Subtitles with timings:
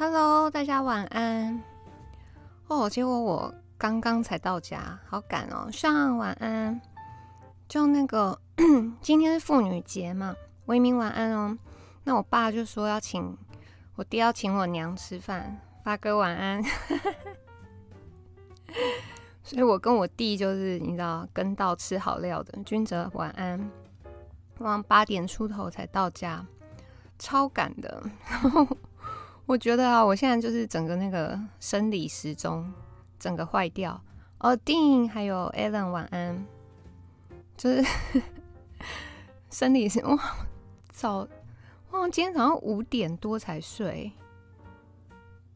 [0.00, 1.62] Hello，大家晚安。
[2.68, 5.68] 哦，结果我刚刚才到家，好赶哦。
[5.70, 6.80] 上晚安，
[7.68, 8.40] 就那个
[9.02, 11.54] 今天是妇女节嘛，维明晚安哦。
[12.04, 13.36] 那我爸就说要请
[13.94, 16.64] 我爹要请我娘吃饭，发哥晚安。
[19.44, 22.58] 所以我跟我弟就是你知道跟到吃好料的。
[22.64, 23.70] 君哲晚安，
[24.60, 26.46] 晚八点出头才到家，
[27.18, 28.02] 超赶的。
[29.50, 32.72] 我觉得啊，我现在就是整个那个生理时钟
[33.18, 34.00] 整个坏掉。
[34.38, 36.46] 哦，丁还有 Alan 晚安，
[37.56, 37.84] 就是
[39.50, 40.16] 生理时哇
[40.92, 41.26] 早
[41.90, 44.12] 哇，今天早上五点多才睡，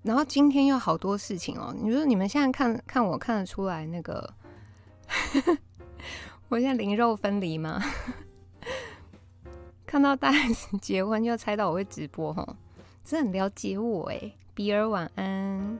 [0.02, 1.72] 然后今天又好多事情哦。
[1.80, 4.34] 你说你们现在看看我看得出来那个，
[6.50, 7.80] 我现在灵肉分离吗？
[9.86, 12.56] 看到大 S 结婚就猜到我会直播哈。
[13.04, 15.78] 真的很了解我哎，比尔晚安。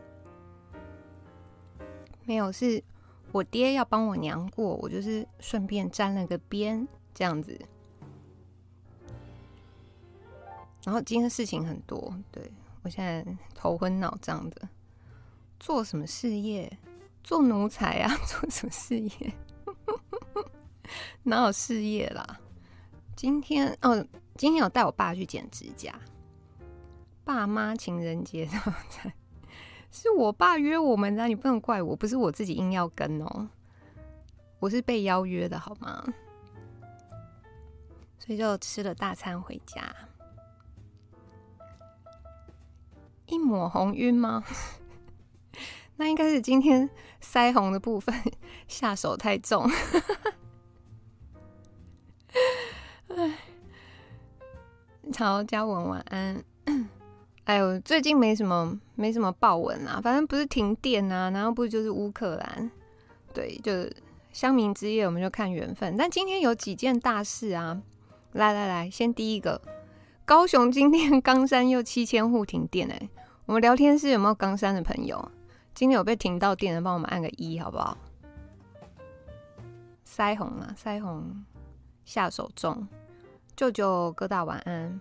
[2.27, 2.83] 没有，是
[3.33, 7.59] 我爹要帮我娘过，我就是顺便沾了个边这样子。
[10.85, 12.53] 然后今天事情很多，对，
[12.83, 14.69] 我现在头昏脑胀的。
[15.59, 16.71] 做什么事业？
[17.23, 18.15] 做奴才啊？
[18.29, 19.35] 做什么事业？
[21.25, 22.39] 哪有事业啦？
[23.17, 25.99] 今天哦，今天有带我爸去剪指甲。
[27.25, 28.49] 爸妈情人节
[29.91, 33.49] 是我爸约我们的，你不能怪我，不是我自己硬要跟哦，
[34.59, 36.05] 我是被邀约的好吗？
[38.19, 39.95] 所以就吃了大餐回家，
[43.27, 44.45] 一抹红晕吗？
[45.97, 46.91] 那应该是今天
[47.23, 48.15] 腮红的部分
[48.67, 49.71] 下手太重。
[53.09, 53.39] 哎，
[55.13, 56.45] 曹嘉文晚安。
[57.45, 62.71] 哎呦，最近没什么没什么报文啊，反正不是停电啊，然后不就是乌克兰，
[63.35, 63.95] 对，就是
[64.33, 65.95] 乡民之夜，我们就看缘分。
[65.97, 67.83] 但今天有几件大事啊，
[68.33, 69.61] 来来来，先第一个，
[70.25, 73.09] 高雄今天 冈山又七千户停电哎、
[73.45, 75.31] 我们聊天室有没有冈山的朋友？
[75.75, 77.99] 今天有被停到电的，帮我们按个一好不好？
[80.09, 81.45] 腮红啊，腮红
[82.07, 82.89] 下手重，
[83.55, 84.99] 舅舅哥大晚安。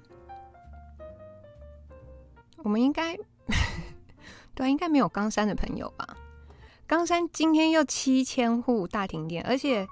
[2.64, 3.18] 我们应该
[4.56, 6.18] 对，应该没有冈山的朋友吧？
[6.88, 9.88] 冈山今天又七千户大停电，而且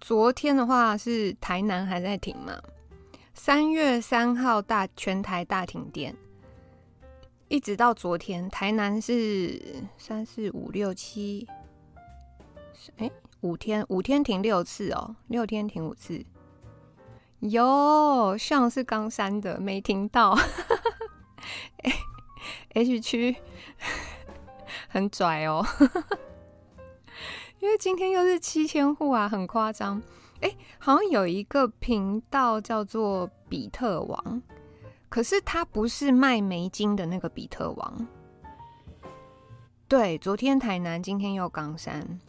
[0.00, 2.60] 昨天的话是台南还在停嘛？
[3.32, 6.14] 三月三号大全台大停电，
[7.48, 11.46] 一直到昨天，台南是三四五六七，
[12.96, 13.10] 哎，
[13.40, 16.24] 五天五天停六次哦，六天停五次。
[17.40, 20.36] 哟，像是冈山的没停到。
[22.74, 23.36] H 区
[24.88, 25.64] 很拽哦，
[27.60, 30.02] 因为今天又是七千户啊，很夸张。
[30.40, 34.42] 哎，好像有一个频道叫做比特王，
[35.08, 38.06] 可是他不是卖美金的那个比特王。
[39.88, 42.20] 对，昨天台南，今天又冈山。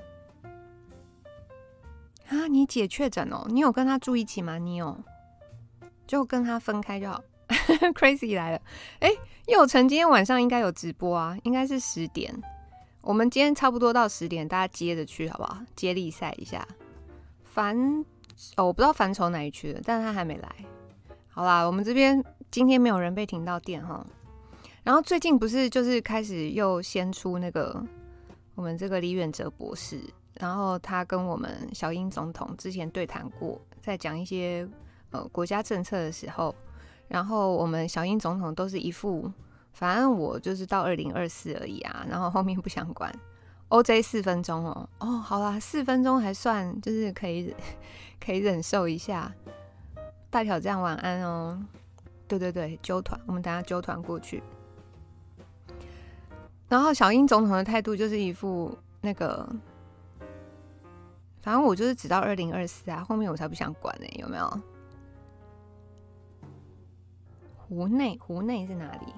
[2.27, 3.45] 啊，你姐确诊哦？
[3.49, 4.57] 你有跟她住一起吗？
[4.57, 4.97] 你有？
[6.07, 7.21] 就跟她分开就好。
[7.93, 8.61] Crazy 来了，
[8.99, 9.11] 哎，
[9.47, 12.33] 佑成今天晚上应该有直播啊，应该是十点。
[13.01, 15.59] 我们今天差不多到十点，大家接着去好不好？
[15.75, 16.67] 接力赛一下。
[17.43, 18.03] 凡
[18.57, 20.49] 哦，我不知道凡愁哪里去的，但是他还没来。
[21.29, 24.05] 好啦，我们这边今天没有人被停到电哈。
[24.83, 27.83] 然后最近不是就是开始又先出那个
[28.55, 29.99] 我们这个李远哲博士，
[30.33, 34.67] 然后他跟我们小英总统之前对谈过，在讲一些
[35.11, 36.53] 呃国家政策的时候。
[37.07, 39.31] 然后我们小英总统都是一副，
[39.73, 43.13] 反正我就是到二零二四而已啊，然后后面不想管。
[43.69, 47.53] OJ 四分钟哦，哦，好啦，四分钟还算就是可以
[48.23, 49.33] 可以忍受一下。
[50.29, 51.57] 大挑战晚安哦，
[52.27, 54.43] 对对对，揪团，我们等下揪团过去。
[56.67, 59.47] 然后小英总统的态度就是一副那个，
[61.41, 64.61] 反正我就是只到二零二四啊，后面我才不想管呢，有没有？
[67.67, 69.13] 湖内，湖内是哪里？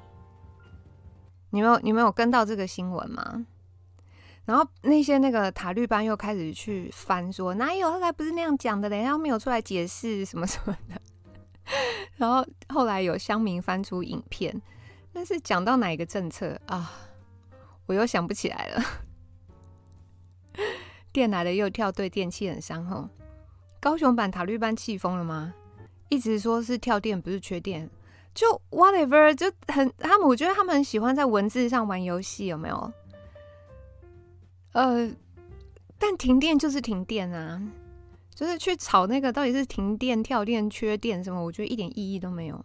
[1.49, 3.45] 你们有你们有跟到这个新闻吗？
[4.45, 7.91] 然后那些那个塔绿班又开始去翻说，哪有？
[7.91, 11.01] 后来不是那样讲的嘞，他没有出来解释什么什么的。
[12.15, 14.61] 然后后来有乡民翻出影片，
[15.11, 16.91] 但是讲到哪一个政策啊？
[17.87, 18.81] 我又想不起来了。
[21.11, 23.09] 电来了又跳，对电器很伤后。
[23.79, 25.53] 高雄版塔绿班气疯了吗？
[26.09, 27.89] 一直说是跳电，不是缺电。
[28.37, 32.93] 就 whatever，就很他们，我觉得他们很喜欢在文字上玩游戏，有没有？
[34.73, 35.11] 呃，
[35.97, 37.59] 但停电就是停电啊，
[38.35, 42.63] 就是去吵那个到底是停电、跳电、缺电什么，我觉得一点意义都没有。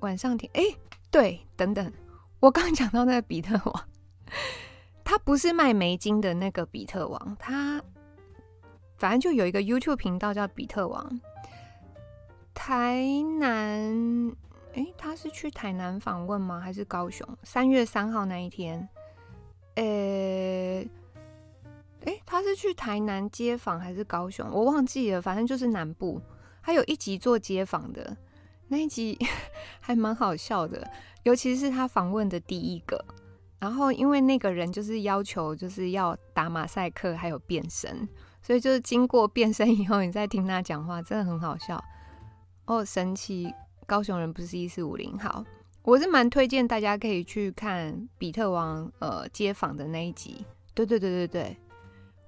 [0.00, 0.62] 晚上停，哎，
[1.10, 1.90] 对，等等，
[2.38, 3.88] 我刚讲到那个比特王，
[5.02, 7.82] 他不是卖美金的那个比特王，他
[8.98, 11.18] 反正就有一个 YouTube 频道叫比特王，
[12.52, 13.02] 台
[13.40, 14.36] 南。
[14.74, 16.60] 哎，他是去台南访问吗？
[16.60, 17.26] 还是高雄？
[17.42, 18.88] 三月三号那一天，
[19.74, 20.84] 呃，
[22.04, 24.48] 哎，他是去台南街访还是高雄？
[24.52, 26.20] 我忘记了，反正就是南部。
[26.62, 28.16] 他有一集做街访的，
[28.68, 29.18] 那一集
[29.80, 30.88] 还蛮好笑的，
[31.24, 33.04] 尤其是他访问的第一个。
[33.58, 38.08] 然后因为那个人就是要求就是要打马赛克，还有变身，
[38.40, 41.82] 所以就是经过变身以后，你再听他讲话，真的很好笑
[42.66, 43.52] 哦，神奇。
[43.88, 45.42] 高雄人不是一四五零，好，
[45.82, 50.44] 我是蛮推荐大家可以去看比特王呃街访的那一集，
[50.74, 51.56] 对对对对对，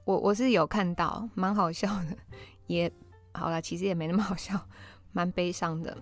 [0.07, 2.17] 我我是有看到，蛮好笑的，
[2.67, 2.91] 也
[3.35, 4.59] 好了，其实也没那么好笑，
[5.12, 5.95] 蛮悲伤的。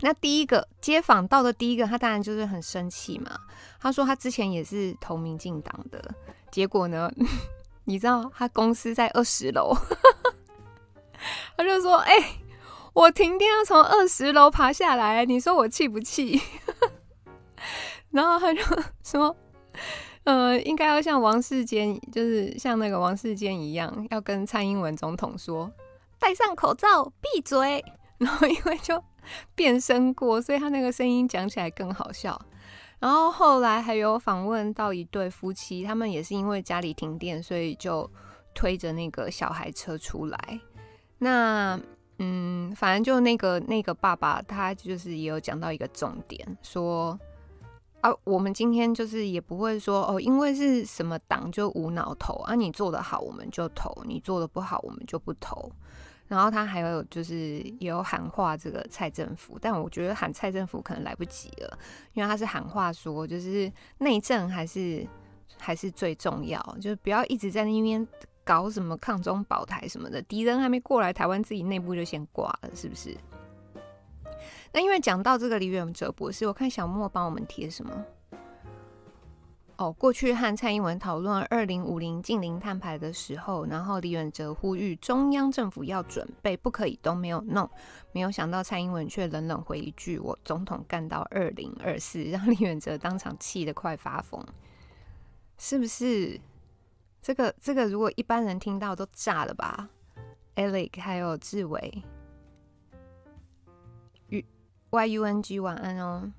[0.00, 3.30] 那第一个街访到的第一个，他当然就是很生气嘛，
[3.78, 6.12] 他说他之前也是投民进党的，
[6.50, 7.08] 结果呢，
[7.86, 9.72] 你知道他公司在二十楼，
[11.56, 12.40] 他就说哎。
[12.94, 16.40] 我停电要从二十楼爬下来，你说我气不气？
[18.10, 18.60] 然后他就
[19.02, 19.36] 说
[20.22, 25.68] ：“呃，应该要像王世坚，就是像那个王世坚一样，要跟蔡英文总统说，
[26.20, 27.84] 戴上口罩，闭嘴。
[28.18, 29.02] ”然后因为就
[29.56, 32.40] 变声过，所以他那个声音讲起来更好笑。
[33.00, 38.08] 然后后来还有访问到一对夫妻，他们也是因为家里停电，所以就
[38.54, 40.60] 推着那个小孩车出来。
[41.18, 41.80] 那。
[42.18, 47.18] 嗯，反正就那个那个爸爸，他就是也有讲到一个重点，说
[48.02, 55.70] 啊，我们今天就是也不会说哦，因为是什么党就无脑投啊，你做得好我们就投，你做得不好我们就不投。
[56.28, 61.78] 然后他还有就是也有喊话这个蔡政府，但我觉得喊蔡政府可能来不及了，
[62.12, 65.06] 因为他是喊话说，就是内政还是
[65.58, 68.06] 还是最重要，就是不要一直在那边。
[68.44, 73.16] 搞什么抗中保台什么的，敌人还没过来，台湾自己内部就先挂了，是不是？
[74.72, 78.04] 那因为讲到这个李远哲博士，我看小莫帮我们贴什么？
[79.76, 87.68] 哦，过去和蔡英文讨论二零五零近零碳排的时候，然后李远哲呼吁中央政府要准备，不可以都没有弄，
[88.12, 94.44] 没有想到蔡英文却冷冷回一句：“我总统干到二零二四”，让李远哲当场气得快发疯，
[95.58, 96.40] 是不是？
[97.24, 99.88] 这个这个，如果一般人听到都炸了吧
[100.56, 102.04] ？Alex 还有志伟
[104.90, 106.30] ，Y U N G 晚安哦。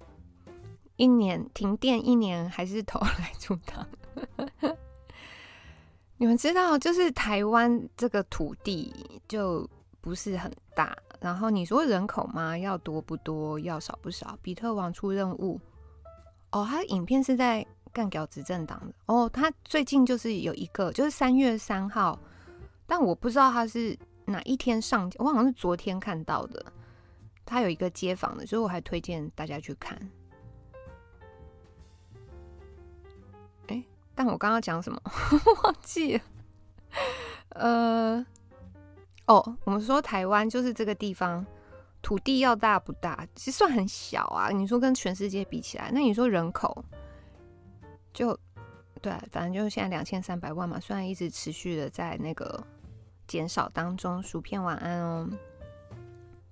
[0.98, 3.88] 一年停电，一年还是投来助党。
[6.18, 8.94] 你们知道，就是台湾这个土地
[9.28, 9.68] 就
[10.00, 12.56] 不是很大，然后你说人口吗？
[12.56, 13.60] 要多不多？
[13.60, 14.38] 要少不少？
[14.44, 15.60] 比特王出任务
[16.52, 17.66] 哦，他的影片是在。
[17.96, 22.20] 干掉执政党的哦，他最近就是有一个，就是三月三号，
[22.86, 26.66] 但我不知道他是哪一天上，我好像是昨天看到的。
[27.46, 29.98] 他有一个街访的，所以我还推荐大家去看。
[33.68, 33.82] 哎、
[34.14, 35.00] 但我刚刚讲什么
[35.64, 36.24] 忘记了？
[37.52, 38.26] 呃，
[39.28, 41.46] 哦，我们说台湾就是这个地方，
[42.02, 43.26] 土地要大不大？
[43.36, 44.50] 其实算很小啊。
[44.50, 46.84] 你说跟全世界比起来，那你说人口？
[48.16, 48.40] 就
[49.02, 52.66] 对，反正就是现在两千三百万嘛，虽然一直持续的在那个
[53.28, 54.24] 减少当中。
[54.24, 55.30] 薯片晚安哦。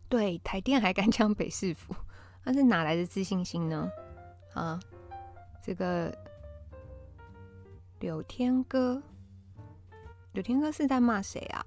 [0.10, 1.96] 对，台电还敢讲北市府，
[2.44, 3.90] 那是哪来的自信心呢？
[4.54, 4.80] 啊，
[5.64, 6.16] 这个
[8.00, 9.02] 柳天哥，
[10.34, 11.66] 柳天哥是在骂谁啊？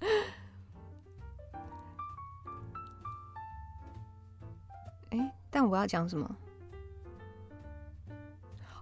[5.10, 6.36] 哎，但我要讲什么？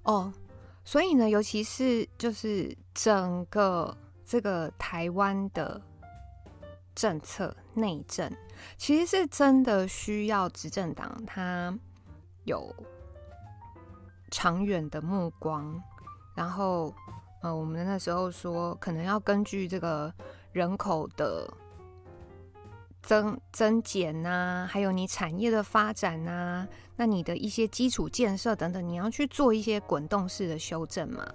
[0.02, 0.32] 哦，
[0.84, 5.80] 所以呢，尤其是就是整个这个台湾的
[6.94, 8.30] 政策内政，
[8.76, 11.76] 其实是真的需要执政党他
[12.44, 12.74] 有
[14.30, 15.82] 长远的目光，
[16.34, 16.94] 然后
[17.42, 20.12] 呃，我们那时候说可能要根据这个
[20.52, 21.48] 人口的。
[23.08, 31.26] 增增减呐、啊，还有你产业的发展呐、啊，那你的一些基础建设等等，你要去做一些滚动式的修正嘛。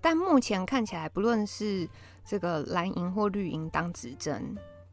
[0.00, 1.88] 但目前看起来，不论是
[2.24, 4.42] 这个蓝营或绿营当执政，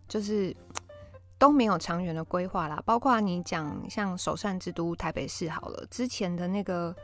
[0.08, 0.56] 就是
[1.40, 2.80] 都没有长远的规划啦。
[2.86, 6.96] 包括你讲像首善之都台北市好了，之前的那个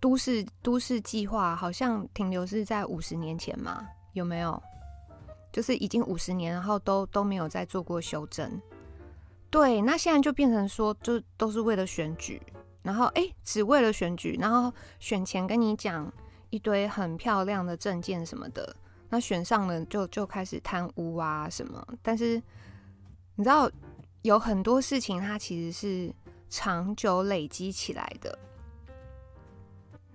[0.00, 4.62] 都市都市计划好像停留是在五十年前嘛，有没有？
[5.54, 8.60] 就是已经五十年，然后都都没有再做过修正。
[9.50, 12.42] 对，那现在就变成说，就都是为了选举，
[12.82, 16.12] 然后哎，只为了选举，然后选前跟你讲
[16.50, 18.74] 一堆很漂亮的证件什么的，
[19.10, 21.86] 那选上了就就开始贪污啊什么。
[22.02, 22.42] 但是
[23.36, 23.70] 你知道，
[24.22, 26.12] 有很多事情它其实是
[26.50, 28.36] 长久累积起来的。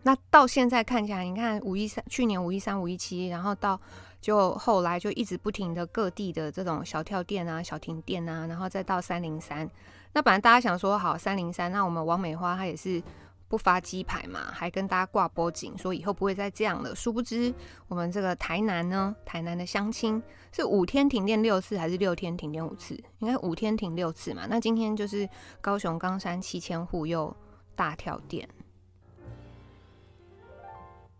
[0.03, 3.79] 那到现在看起来，你看五一三，去年五一三、五一七，然后到
[4.21, 9.69] 就后来就一直不停的各地的这种小跳电啊、小停电啊，然后再到三零三。
[10.13, 13.01] 那本来大家想说好三零三，那我们王美花她也是
[13.47, 16.95] 不发鸡排嘛，还跟大家挂脖颈说以后不会再这样了。
[16.95, 17.53] 殊不知
[17.87, 20.21] 我们这个台南呢，台南的乡亲
[20.51, 22.95] 是五天停电六次，还是六天停电五次？
[23.19, 24.47] 应该五天停六次嘛。
[24.49, 25.27] 那今天就是
[25.61, 27.35] 高雄冈山七千户又
[27.75, 28.47] 大跳电。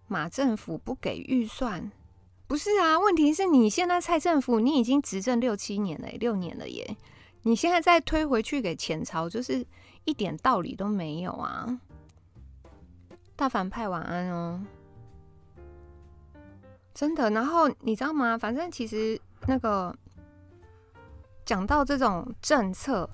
[0.07, 1.91] 马政府不给预算，
[2.49, 2.97] 不是啊？
[2.97, 6.97] 问题是你现在蔡政府，你已经执政六七年了，六年了耶！
[7.43, 9.63] 你现在再推回去给前朝，就是
[10.03, 11.79] 一点道理都没有啊！
[13.35, 14.65] 大反派晚安哦，
[16.91, 17.29] 真的。
[17.29, 18.35] 然后你知道吗？
[18.35, 19.95] 反正其实那个
[21.45, 23.07] 讲到这种政策，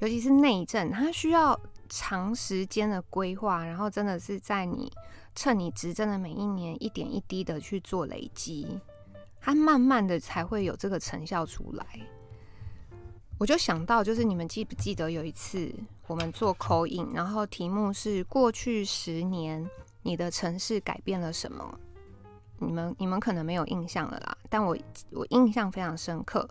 [0.00, 1.56] 尤其是内政，它需要
[1.88, 4.92] 长时间的规划，然后真的是在你。
[5.34, 8.80] 趁你执政的每一年，一点一滴的去做累积，
[9.40, 11.86] 它慢慢的才会有这个成效出来。
[13.38, 15.74] 我就想到，就是你们记不记得有一次
[16.06, 19.68] 我们做 call in，然后题目是过去十年
[20.02, 21.78] 你的城市改变了什么？
[22.60, 24.76] 你们你们可能没有印象了啦，但我
[25.10, 26.48] 我印象非常深刻。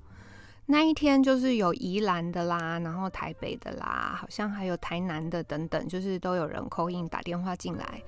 [0.66, 8.04] 那一天就是有宜兰的啦，然后台北的啦，好像还有台南的等等，就是都有人 call in 打电话进来。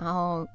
[0.00, 0.46] 然后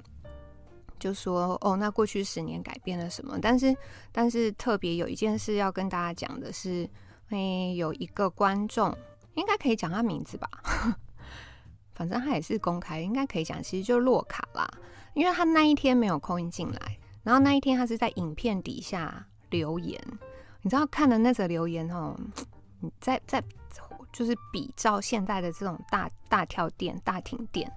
[1.00, 3.38] 就说哦，那过去十年改变了什么？
[3.40, 3.76] 但是，
[4.12, 6.90] 但是特别有一件事要跟大家讲的是，
[7.30, 8.92] 诶，有一个观众
[9.36, 10.50] 应该可以讲他名字吧？
[11.94, 14.68] 反正他也是公开，应该可以讲，其实就洛卡啦，
[15.14, 20.02] 因为他那一天没有 call in 进来，然后那一天他是在影片底下留言，
[20.64, 22.18] 你知道看了那则留言哦，
[22.80, 23.44] 你在在
[24.12, 27.72] 就是比照现在的这种大大跳电、大停电。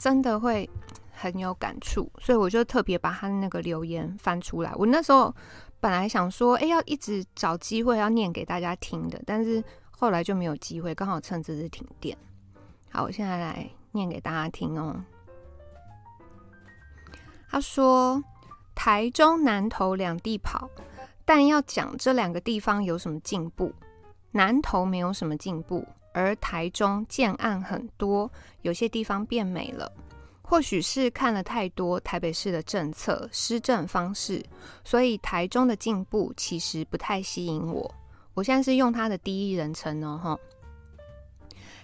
[0.00, 0.68] 真的会
[1.12, 4.72] 很有感触，所以我就特别把他的那个留言翻出来。
[4.76, 5.34] 我那时候
[5.78, 12.16] 本来想说，哎，要一直找机会要念给大家听的，但是后来就没有机会，刚好趁这次停电。
[12.90, 15.04] 好，我现在来念给大家听哦。
[17.50, 18.24] 他说
[18.74, 20.70] ：“台中南投两地跑，
[21.26, 23.74] 但要讲这两个地方有什么进步？
[24.30, 28.30] 南投没有什么进步。”而台中建案很多，
[28.62, 29.90] 有些地方变美了，
[30.42, 34.44] 或许是看了太多台北市的政策施政方式，
[34.84, 37.94] 所以台中的进步其实不太吸引我。
[38.34, 40.38] 我现在是用他的第一人称哦，哈。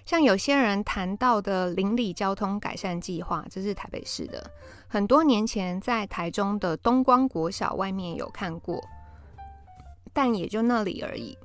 [0.05, 4.49] 像有些人谈到的邻里交通改善计划，这是台北市的，
[4.87, 8.81] 很多年前在台中的东光国小外面有看过，
[10.13, 11.37] 但也就那里而已。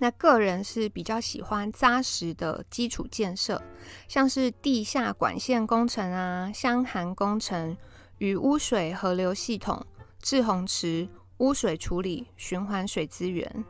[0.00, 3.62] 那个人是比较喜欢扎实的基础建设，
[4.08, 7.76] 像是地下管线工程啊、箱涵工程、
[8.16, 9.84] 与污水河流系统、
[10.22, 13.64] 滞洪池、污水处理、循环水资源。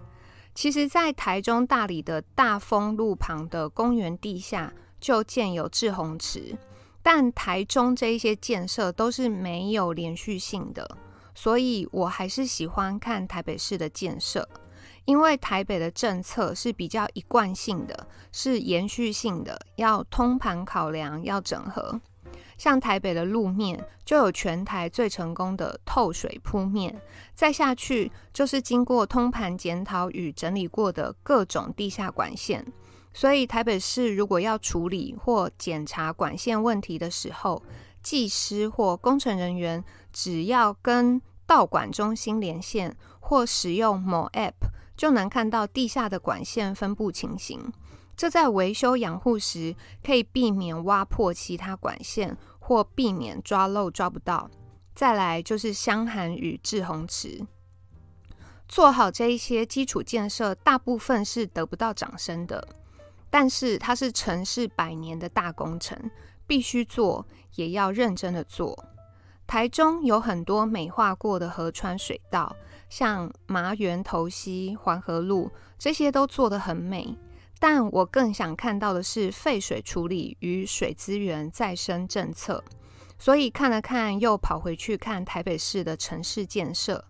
[0.54, 6.56] 其实，在台中大里的大丰路旁的公园地下就建有滞洪池，
[7.02, 10.96] 但台中这一些建设都是没有连续性的，
[11.34, 14.48] 所以我还是喜欢看台北市的建设。
[15.10, 22.00] 因为台北的政策是比较一贯性的，是延续性的，要通盘考量，要整合。
[22.56, 26.96] 像台北的路面就有全台最成功的透水铺面，
[27.34, 32.64] 再下去就是经过通盘检讨与整理过的各种地下管线。
[33.12, 37.60] 所以台北市如果要处理或检查管线问题的时候，
[38.00, 44.70] 技师或工程人员只要跟道管中心连线，或使用某 App。
[45.00, 47.72] 就能看到地下的管线分布情形，
[48.14, 54.50] 这在维修养护时可以避免挖破其他管线，或避免抓漏抓不到。
[54.94, 57.46] 再来就是箱涵与滞洪池，
[58.68, 62.68] 做好这一些基础建设，大部分是得不到掌声的，
[63.30, 65.98] 但是它是城市百年的大工程，
[66.46, 68.78] 必须做，也要认真的做。
[69.46, 72.54] 台中有很多美化过的河川水道，
[72.90, 77.16] 像麻园头溪、黄河路，这些都做得很美。
[77.58, 82.62] 但我更想看到的是废水处理与水资源再生政策。
[83.18, 87.04] 所以看了看，又跑回去看台北市的城市建设。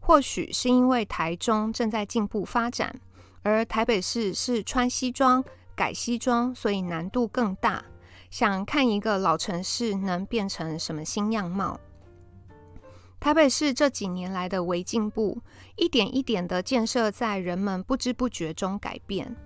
[0.00, 2.98] 或许是因为台中正在进步发展，
[3.42, 5.44] 而台北市是穿西装
[5.76, 7.84] 改西装，所以难度更大。
[8.30, 11.78] 想看一个老城市能变成什么新样貌。
[13.20, 15.42] 台北市这几年来的微进步，
[15.76, 19.36] 一点一点的建设在人们不知不觉中改变。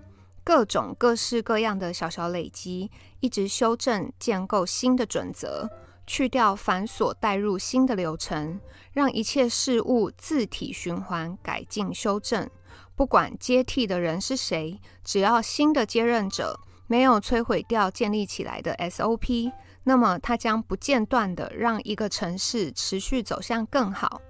[0.45, 2.89] 各种各式各样的小小累积，
[3.19, 5.69] 一直修正建构新的准则，
[6.07, 8.61] 去掉繁琐，带入新的流程，
[8.93, 12.49] 让一切事物自体循环改进修正。
[12.95, 19.51] 不管接替的人是谁，只要新的接任者没有摧毁掉建立起来的 SOP，
[19.85, 24.21] 那么它将不间断地让一个城市持续走向更好。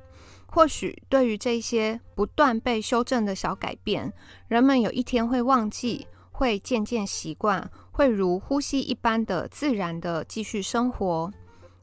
[0.45, 4.13] 或许对于这些不断被修正的小改变，
[4.47, 11.31] 人们有一天会忘记，会渐渐习惯，会如呼吸一般的自然的继续生活。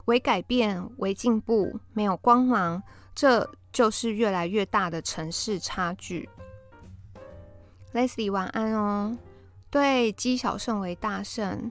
[0.07, 2.83] 为改变，为进步，没有光芒，
[3.15, 6.29] 这就是越来越大的城市差距。
[7.93, 9.17] Leslie 晚安哦。
[9.71, 11.71] 对，积小胜为大胜，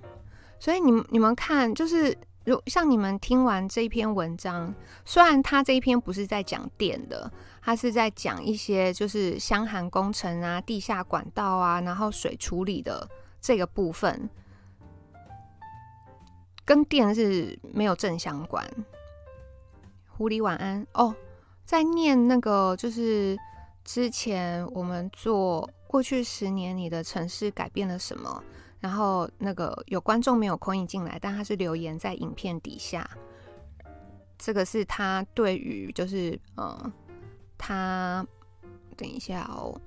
[0.62, 2.18] 所以你们你们看，就是。
[2.44, 4.74] 如像你们听完这一篇文章，
[5.06, 13.08] 虽然他这一篇不是在讲电的，他是在讲一些就是箱涵工程啊、地下管道啊，然后水处理的
[13.40, 14.28] 这个部分，
[16.66, 18.68] 跟电是没有正相关。
[20.08, 21.16] 狐狸晚安哦，
[21.64, 23.38] 在念那个就是
[23.84, 28.44] 之前我们做过去十年你的城市改变了什么？
[28.82, 33.10] 然后那个有观众没有口音进来，但他是留言在影片底下。
[34.38, 36.92] 这个是他对于就是呃，
[37.58, 38.26] 他
[38.98, 39.80] 等一下哦，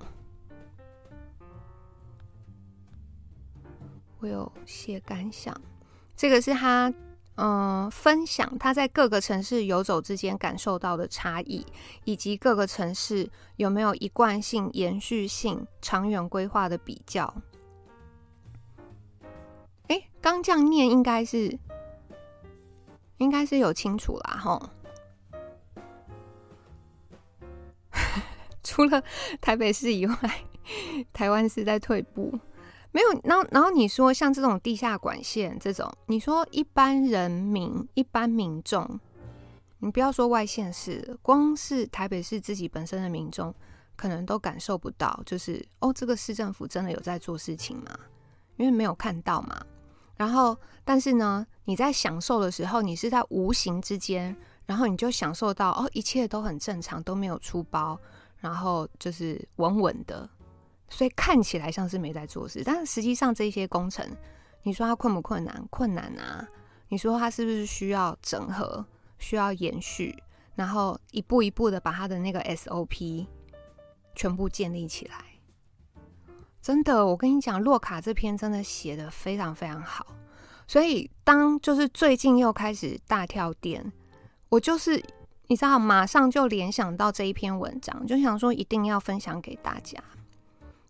[4.20, 5.60] 我有些感想。
[6.16, 6.90] 这个是他
[7.36, 11.66] 嗯、分享他在各个城市游走之间感受到的差异，
[12.04, 17.34] 以及各个城市有没有一贯性、延续性、长远规划的比较。
[20.24, 21.58] 刚这样念应该是，
[23.18, 24.70] 应该是有清楚啦，吼。
[28.64, 29.04] 除了
[29.42, 30.16] 台北市以外，
[31.12, 32.32] 台湾是在退步，
[32.90, 33.20] 没有。
[33.22, 38.98] 然后，然后你说像这种地下管线这种，你说一般人民、一般民众，
[39.80, 43.54] 你不要说外县市，光是台北市自己本身的民众，
[43.94, 47.90] 可能都感受不到，就是哦，这个市政府真的有在做事情吗？
[48.56, 49.66] 因为没有看到嘛。
[50.16, 54.34] 然后，但是呢，你在享受的时候，你是在无形之间，
[54.66, 57.98] 然后你就享受到哦，一切都很正常，都没有出包，
[58.38, 60.28] 然后就是稳稳的，
[60.88, 64.08] 所以看起来像是没在做事，但是实际上这些工程，
[64.62, 65.66] 你说它困不困难？
[65.70, 66.46] 困难啊！
[66.88, 68.84] 你说它是不是需要整合、
[69.18, 70.16] 需要延续，
[70.54, 73.26] 然后一步一步的把它的那个 SOP
[74.14, 75.16] 全部建立起来？
[76.64, 80.06] 真的，我跟你讲，洛卡这篇真的写的非常非常好，
[80.66, 83.92] 所以当就是最近又开始大跳电，
[84.48, 84.96] 我就是
[85.48, 90.02] 你知道，马上就联想到这一篇文章，就想说一定要分享给大家。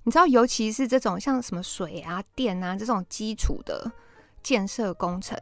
[0.05, 3.91] 你知道，尤其是这种像什么水啊、电啊这种基础的
[4.45, 5.37] 建设工程，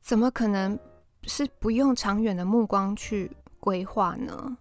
[0.00, 0.78] 怎么可能
[1.24, 4.56] 是不用长远的目光去规划呢？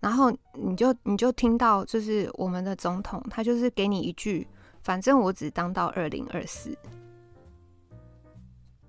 [0.00, 4.46] 然后你就你就听到，就是我们的总统，他就是给你一句，
[4.82, 6.76] 反正我只当到二零二四，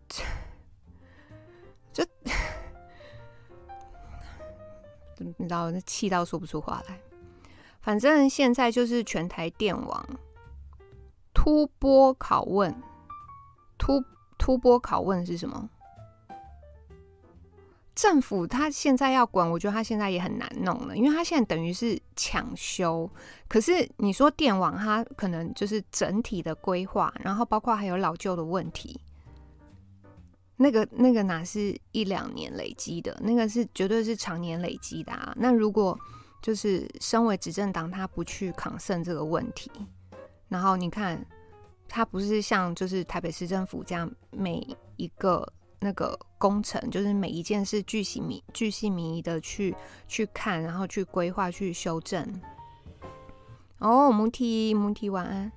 [1.91, 2.03] 就
[5.17, 6.99] 你知道，气到说不出话来。
[7.81, 10.05] 反正现在就是全台电网
[11.33, 12.73] 突播拷问，
[13.77, 14.03] 突
[14.37, 15.69] 突播拷问是什么？
[18.01, 23.11] 政府他现在要管，我觉得他现在也很难弄了，因为他现在等于是抢修。
[23.45, 29.01] 可是你说电网，它可能就是整体的规划，然后包括还有老旧的问题，
[30.55, 35.33] 那个那个哪是一两年累积的，那个是绝对是常年累积的啊。
[35.35, 35.99] 那如果
[36.41, 39.69] 就是身为执政党，他不去抗胜这个问题，
[40.47, 41.21] 然后你看
[41.89, 45.45] 他不是像就是台北市政府这样每一个。
[45.79, 49.75] 那个工程就是每一件事巨细靡巨细靡遗的去
[50.07, 52.41] 去看，然后去规划、去修正。
[53.79, 55.51] 哦，母体母体晚安，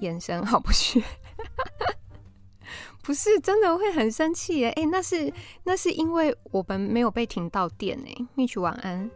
[0.00, 1.02] 眼神好不屑，
[3.02, 4.70] 不 是真的会很生气耶！
[4.72, 5.32] 哎、那是
[5.64, 9.10] 那是因为我们没有被停到电哎蜜曲晚安。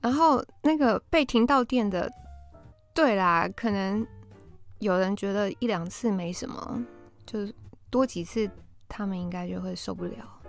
[0.00, 2.08] 然后那个被停到电的，
[2.94, 4.06] 对啦，可能
[4.78, 6.86] 有人觉得一两次没什么，
[7.26, 7.52] 就是
[7.90, 8.48] 多几次
[8.88, 10.40] 他们应该就会受不了。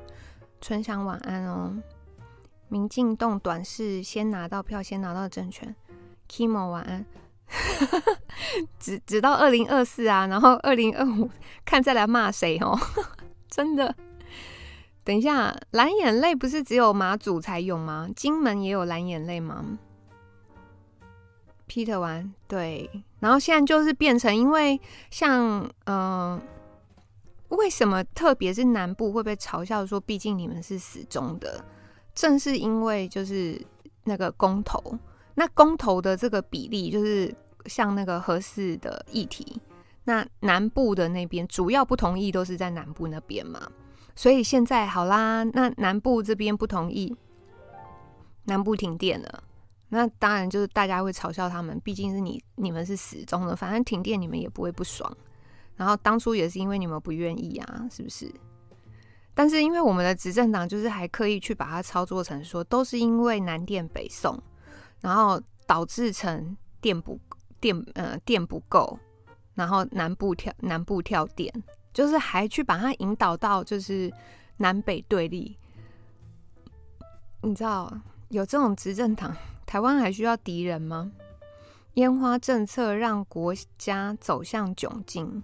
[0.60, 1.76] 春香晚安哦，
[2.68, 5.76] 民进党短视先拿到票，先拿到政权。
[6.30, 7.06] Kimo 晚安。
[8.78, 11.30] 直直到二零二四啊，然后二零二五
[11.64, 12.78] 看再来骂谁哦，
[13.50, 13.96] 真的。
[15.04, 18.10] 等一下，蓝眼泪不是只有马祖才有吗？
[18.14, 19.78] 金门也有蓝眼泪吗
[21.70, 26.42] ？Peter 玩对，然后现在就是变成，因为像嗯、
[27.50, 31.64] 为什么特别是南部会被嘲笑说，毕竟你们是死忠的，
[32.14, 33.62] 正是因为就是
[34.04, 34.82] 那个公投。
[35.36, 37.32] 那公投的这个比例，就是
[37.68, 39.62] 像那个合适的议题，
[40.06, 43.70] 那南部的那边主要不同意都是在南部那边嘛，
[44.16, 47.16] 所以现在好啦，那南部这边不同意，
[48.46, 49.44] 南部停电了，
[49.90, 55.16] 那当然就是大家会嘲笑他们，毕竟是你你们是死忠的，反正停电你们也不会不爽，
[55.78, 58.30] 然后当初也是因为你们不愿意啊，是不是？
[59.34, 64.38] 但是因为我们的执政党就是还刻意去把它操作成说，都是因为南电北送。
[65.00, 67.20] 然后导致成电不
[67.60, 68.98] 电呃电不够，
[69.54, 71.54] 然后南部跳南部跳电，
[71.94, 74.12] 就是还去把它引导到就是
[74.58, 75.56] 南北对立。
[77.44, 77.96] 你知道
[78.30, 79.38] 有这种执政党，
[79.68, 81.12] 台湾还需要敌人吗？
[81.94, 85.44] 烟花政策让国家走向窘境！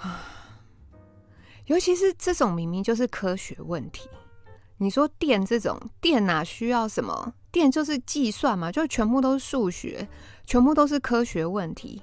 [0.00, 0.22] 啊
[1.66, 4.08] 尤其是这种明明就是科学问题。
[4.78, 7.34] 你说电这种电哪需要什么？
[7.50, 10.06] 电就是计算嘛，就全部都是数学，
[10.44, 12.02] 全部都是科学问题。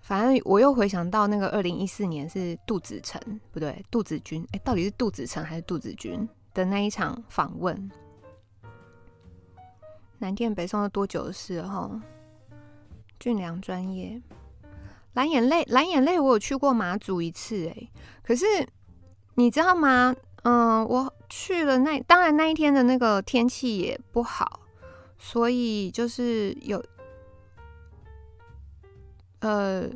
[0.00, 7.90] 反正我又回想到那个二零一四年是杜子成不对，杜子君哎，到底是杜子成还是杜子君的那一场访问？
[10.18, 12.00] 南电北送了多久的事哈？
[13.18, 14.22] 俊良专业，
[15.18, 17.90] 蓝眼泪蓝眼泪，我有去过马祖一次哎，
[18.22, 18.46] 可是
[19.34, 20.14] 你知道吗？
[20.44, 24.60] 嗯，我去了那，当然那一天的那个天气也不好，
[25.18, 26.80] 所以就是有，
[29.40, 29.90] 呃，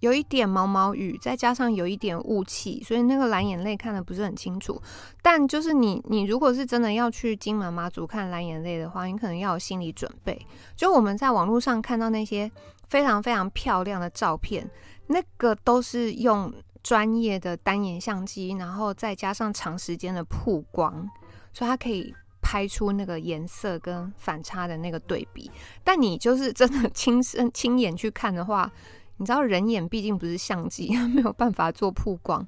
[0.00, 4.78] 有一点毛毛雨，再加上有一点雾气，所以那个蓝眼泪看得不是很清楚。
[5.22, 10.46] 但就是你，你如果是真的要去金门马祖看蓝眼泪的话，你可能要有心理准备。
[10.76, 12.52] 就我们在网络上看到那些
[12.88, 14.68] 非常非常漂亮的照片，
[15.06, 16.52] 那个都是用。
[16.80, 21.06] 专业的单眼相机，然后再加上长时间的曝光，
[21.52, 25.50] 所以它可以拍出那个颜色跟反差的那个对比。
[25.84, 28.70] 但你就是真的 亲身亲眼去看的话，
[29.18, 32.46] 你知道人眼毕竟不是相机， 没有办法做曝光，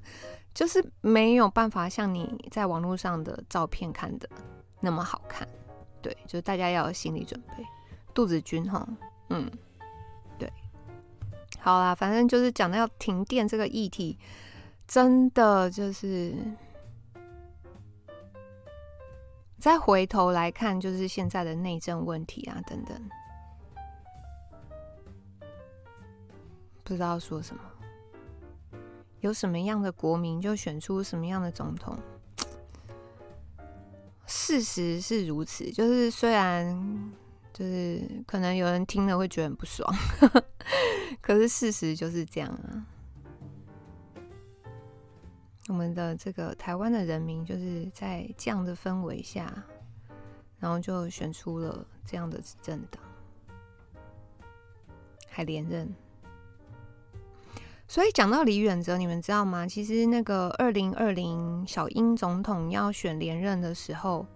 [0.55, 4.27] 就是没有办法像你在网络上的照片看的
[4.81, 5.47] 那么好看。
[6.01, 7.65] 对，就是大家要有心理准备。
[8.15, 8.89] 杜子君哈，
[9.29, 9.51] 嗯。
[11.63, 14.19] 好啦，反正就是讲到要停电这个议题，
[14.89, 16.35] 真的就是
[19.59, 23.11] 再回头来看，就是现在的内政问题啊等等，
[26.83, 27.63] 不知道说什么，
[29.21, 31.95] 有什么样的国民就选出什么样的总统，
[34.25, 37.13] 事实是如此，就是虽然。
[37.61, 39.95] 就是可能有人听了会觉得很不爽，
[41.21, 42.87] 可是事实就是这样啊。
[45.69, 49.53] 我们的这个台湾的人民就是在这样的氛围下，
[50.59, 53.03] 然后就选出了这样的政党，
[55.29, 55.95] 还连任。
[57.87, 59.67] 所以讲到李远哲，你们知道吗？
[59.67, 64.27] 其实那个二零二零小英总统要选连任的时候。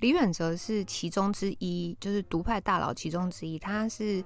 [0.00, 3.58] 李远哲是其中之一，就是独派大佬其中之一。
[3.58, 4.24] 他是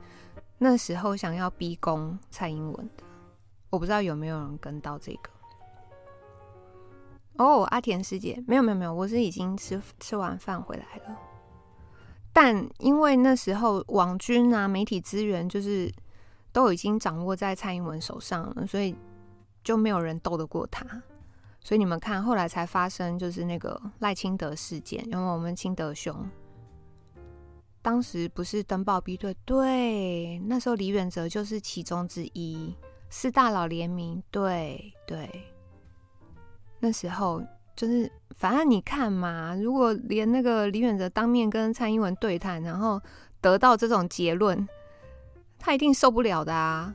[0.58, 3.02] 那时候想要逼宫蔡英文的，
[3.70, 5.30] 我不知道有没有人跟到这个。
[7.36, 11.18] 哦，阿田师姐，没有没有没有，我是已经吃吃完饭回来了。
[12.32, 15.92] 但因为那时候网军啊、媒体资源就是
[16.52, 18.94] 都已经掌握在蔡英文手上了，所以
[19.64, 21.02] 就没有人斗得过他。
[21.64, 26.14] 所以你们看，后来才发生就是那个赖清德事件，因为我们清德兄
[27.80, 32.76] 当时不是登报逼对，对，那时候李远哲就是其中之一，
[33.08, 35.28] 四大佬联名，对对，
[36.80, 37.42] 那时候
[37.74, 43.00] 就是反正你看嘛，如果连那个李远哲当面跟蔡英文对谈，然后
[43.40, 44.68] 得到这种结论，
[45.58, 46.94] 他一定受不了的啊。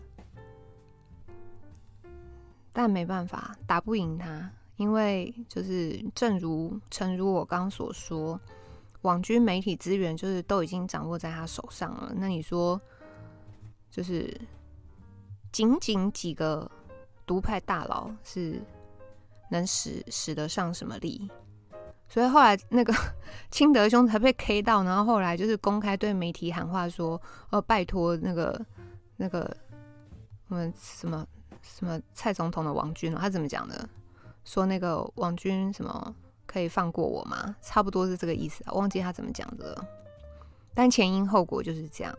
[2.72, 4.50] 但没办法，打不赢他，
[4.80, 8.40] 因为就是正如诚如我刚刚所说，
[9.02, 12.14] 网军媒体资源就是都已经掌握在他手上了。
[12.16, 12.80] 那你说，
[13.92, 14.34] 就是
[15.52, 16.72] 仅仅几个
[17.26, 18.62] 独派大佬是
[19.52, 21.30] 能使使得上什么力？
[22.08, 22.94] 所以后来那个
[23.52, 28.66] 清德兄才被 K 到，然后后来就是公开对媒体喊话说：“呃，拜托那个
[29.18, 29.54] 那个
[30.48, 31.28] 我们什么
[31.62, 33.90] 什么蔡总统的网军，他怎么讲的？
[34.44, 37.56] 说那个王军什么可以放过我吗？
[37.62, 39.86] 差不多是这个意思啊，忘记他怎么讲的了。
[40.74, 42.18] 但前因后果就是这样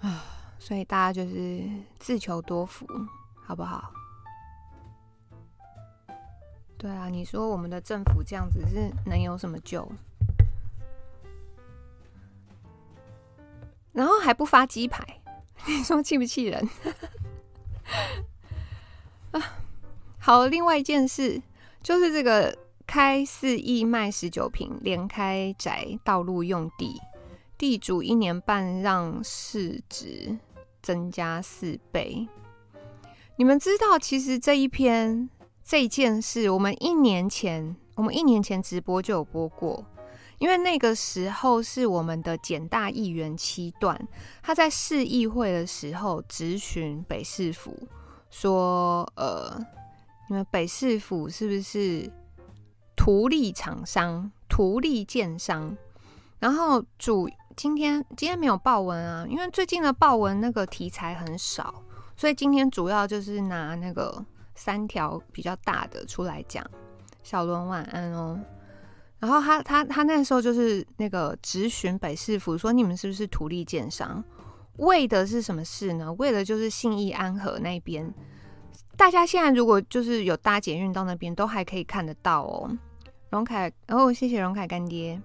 [0.00, 0.24] 啊，
[0.58, 2.86] 所以大家就是自求多福，
[3.34, 3.92] 好不好？”
[6.78, 9.90] 对啊，你说我们的政府这样子是能有什么救？
[13.92, 15.02] 然后还不发鸡排，
[15.66, 16.68] 你说气不气人？
[20.18, 21.40] 好，另外一件事
[21.82, 27.00] 就是这个开四亿卖十九坪连开宅道路用地，
[27.56, 30.38] 地主一年半让市值
[30.82, 32.28] 增加四倍。
[33.36, 35.28] 你们知道，其实这一篇。
[35.68, 39.84] 这件事，我们一年前，我们一年前直播就有播过，
[40.38, 44.00] 因为那个时候是我们的简大议员七段，
[44.44, 47.76] 他在市议会的时候质询北市府，
[48.30, 49.58] 说，呃，
[50.28, 52.10] 你们北市府是不是
[52.96, 55.76] 图利厂商、图利建商？
[56.38, 61.82] 然后主今天今天没有报文啊，因为最近的报文那个题材很少，
[62.16, 64.24] 所以今天主要就是拿那个。
[64.58, 66.64] 三条比较大的出来讲，
[67.22, 68.40] 小伦晚安哦。
[69.18, 74.24] 然后他他他那时候就是那个质询北市府说，你们是不是图利建商？
[74.78, 76.12] 为的是什么事呢？
[76.14, 78.12] 为的就是信义安和那边。
[78.96, 82.70] 大家现在如果就是有搭捷运到那边，都还可以看得到哦。
[83.30, 85.20] 荣凯，哦，谢谢荣凯干爹。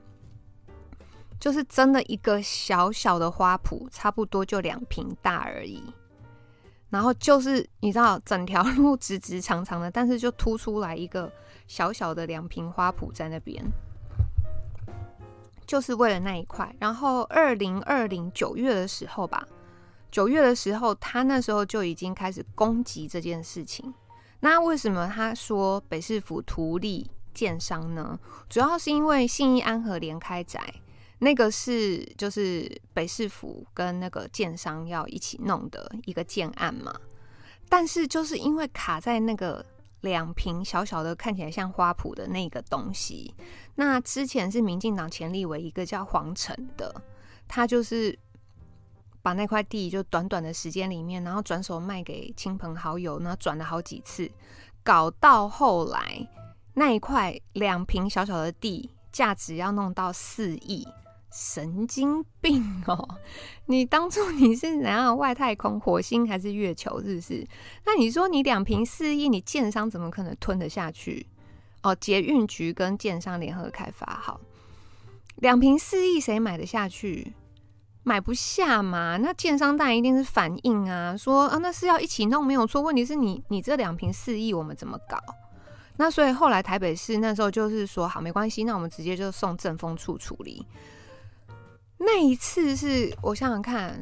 [1.39, 5.81] 就是真的一个小小的花圃，差不多就两坪大而已。
[6.89, 11.31] 然后就是你知道，整条路直直长长的，但是就凸出来一个
[11.65, 13.63] 小小的两坪花圃在那边，
[15.71, 16.75] 就是为了那一块。
[16.79, 19.47] 然后二零二零九月的时候吧，
[20.11, 23.93] 九月的时候，他那时候就已经开始攻击这件事情。
[24.41, 28.19] 那为什么他说北市府图利建商呢？
[28.49, 30.61] 主要是因为信义安和连开宅。
[31.19, 36.93] 那个是就是北市府跟那个建商要一起弄的一个建案嘛，
[37.69, 39.65] 但是就是因为卡在那个
[40.01, 43.33] 两坪小小的看起来像花圃的那个东西，
[43.75, 46.93] 那之前是民进党前立委一个叫黄成的，
[47.47, 48.17] 他就是
[49.21, 54.29] 把那块地就短短的时间里面，然后转手卖给亲朋好友，然后转了好几次，
[54.83, 56.27] 搞到后来
[56.73, 60.87] 那一块两坪小小的地价值要弄到四亿。
[61.33, 63.07] 神经病哦！
[63.67, 67.01] 你当初你是哪样外太空、火星还是月球？
[67.01, 67.47] 是不是？
[67.85, 71.25] 那你说你两坪四亿，你建商怎么可能吞得下去？
[71.83, 74.39] 哦，捷运局跟建商联合开发，好，
[75.37, 77.33] 两瓶四亿谁买得下去？
[78.03, 79.17] 买不下嘛？
[79.17, 82.81] 那建商当然一定是反应啊，说啊，那是要一起弄没有错。
[82.81, 85.19] 问题是你你这两瓶四亿我们怎么搞？
[85.97, 90.65] 那所以后来台北市那时候就是说，好，没关系，那我们直接就送政风处处理。
[91.99, 93.93] 那一次是我想想看，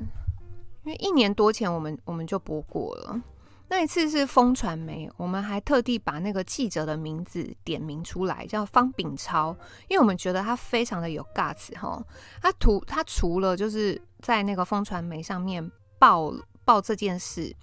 [0.85, 3.21] 因为一年多前我们我们就播过了。
[3.69, 9.55] 那一次是风传媒，我们还特地把那个记者的名字点名出来，叫方炳超，
[9.87, 12.03] 因为我们觉得他非常的有 guts 哈。
[12.41, 16.33] 他除他除了就是在那个风传媒上面报
[16.65, 17.55] 报这件事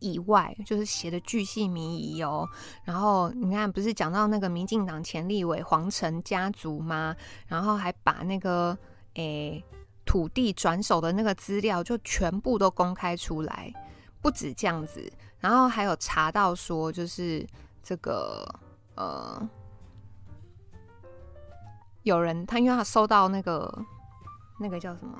[0.00, 2.48] 以外，就是写的巨细靡遗哦。
[2.84, 7.14] 然后你看，不是讲到那个民进党前立委黄成家族吗？
[7.46, 8.76] 然后还把那个。
[9.16, 9.62] 诶、
[10.06, 13.70] 土地转手的那个资料就全部都公开出来，
[14.22, 17.44] 不止这样子，然后还有查到说，就是
[17.82, 18.48] 这个
[18.94, 19.48] 呃，
[22.04, 23.84] 有人他因为他收到那个
[24.60, 25.18] 那个叫什么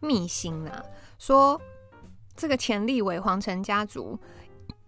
[0.00, 0.84] 密信啊，
[1.18, 1.60] 说
[2.34, 4.18] 这个前立委黄成家族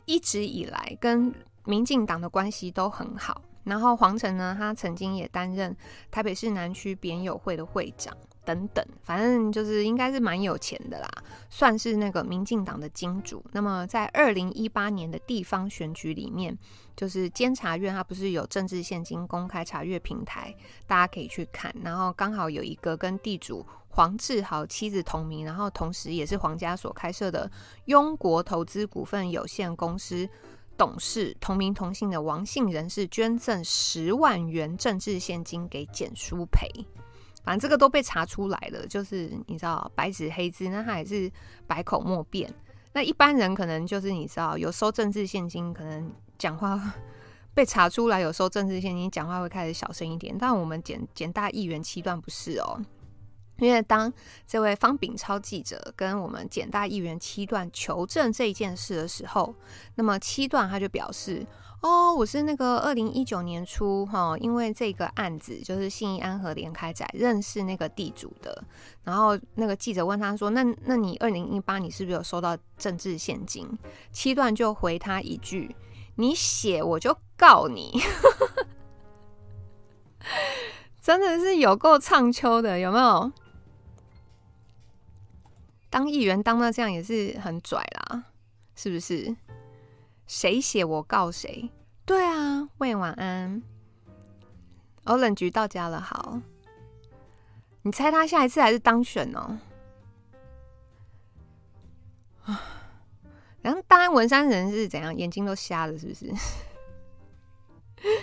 [0.04, 1.32] 一直以来跟
[1.64, 3.40] 民进党的关系都很好。
[3.62, 5.76] 然后黄成呢，他曾经也担任
[6.10, 11.08] 台北市南区扁友会的会长等等，反正就是应该是蛮有钱的啦，
[11.48, 13.44] 算是那个民进党的金主。
[13.52, 16.56] 那么在二零一八年的地方选举里面，
[16.96, 20.54] 就是监察院他不是有政治献金公开查阅平台，
[20.86, 21.74] 大家可以去看。
[21.82, 27.50] 然后刚好有一个跟地主黄志豪妻子同名，然后同时也是黄家所开设的
[27.84, 30.28] 雍国投资股份有限公司
[30.76, 36.68] 董事，同名同姓的王姓人士捐赠十万元政治献金给简舒培。
[37.42, 41.30] 反正这个都被查出来了，就是你知道白纸黑字，那他也是
[41.66, 42.52] 百口莫辩。
[42.92, 46.94] 那一般人可能就是你知道有收政治现金，可能讲话
[47.54, 50.36] 被查出来有收政治现金，讲话会开始小声一点。
[50.38, 52.80] 但我们简简大议员七段不是哦，
[53.58, 54.12] 因为当
[54.46, 59.54] 这位方炳超记者跟我们简大议员七段求证这一件事的时候，
[59.94, 61.46] 那么七段他就表示。
[61.80, 68.62] 哦，我是那个二零一九年初哈，因为这个案子就是信义安和连开宅认识那个地主的，
[69.02, 73.66] 然后那个记者问他说：“那那你二零一八你是不是有收到政治现金？”
[74.12, 75.74] 七段就回他一句
[76.16, 77.98] ：“你写我就告你。
[81.00, 83.32] ”真的是有够唱秋的，有没有？
[85.88, 88.24] 当议员当到这样也是很拽啦，
[88.74, 89.34] 是不是？
[90.32, 91.68] 谁写我告谁？
[92.06, 93.60] 对啊，喂，晚安。
[95.02, 96.40] 欧冷菊到家了，好。
[97.82, 99.58] 你猜他下一次还是当选哦？
[102.44, 102.62] 啊，
[103.60, 105.12] 然后大安文山人是怎样？
[105.12, 106.32] 眼睛都瞎了，是不是？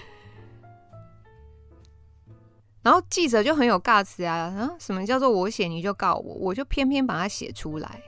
[2.84, 6.36] 然后记者就很有尬词啊，啊，什么叫做我写你就告我？
[6.36, 8.02] 我就偏偏把它写出来。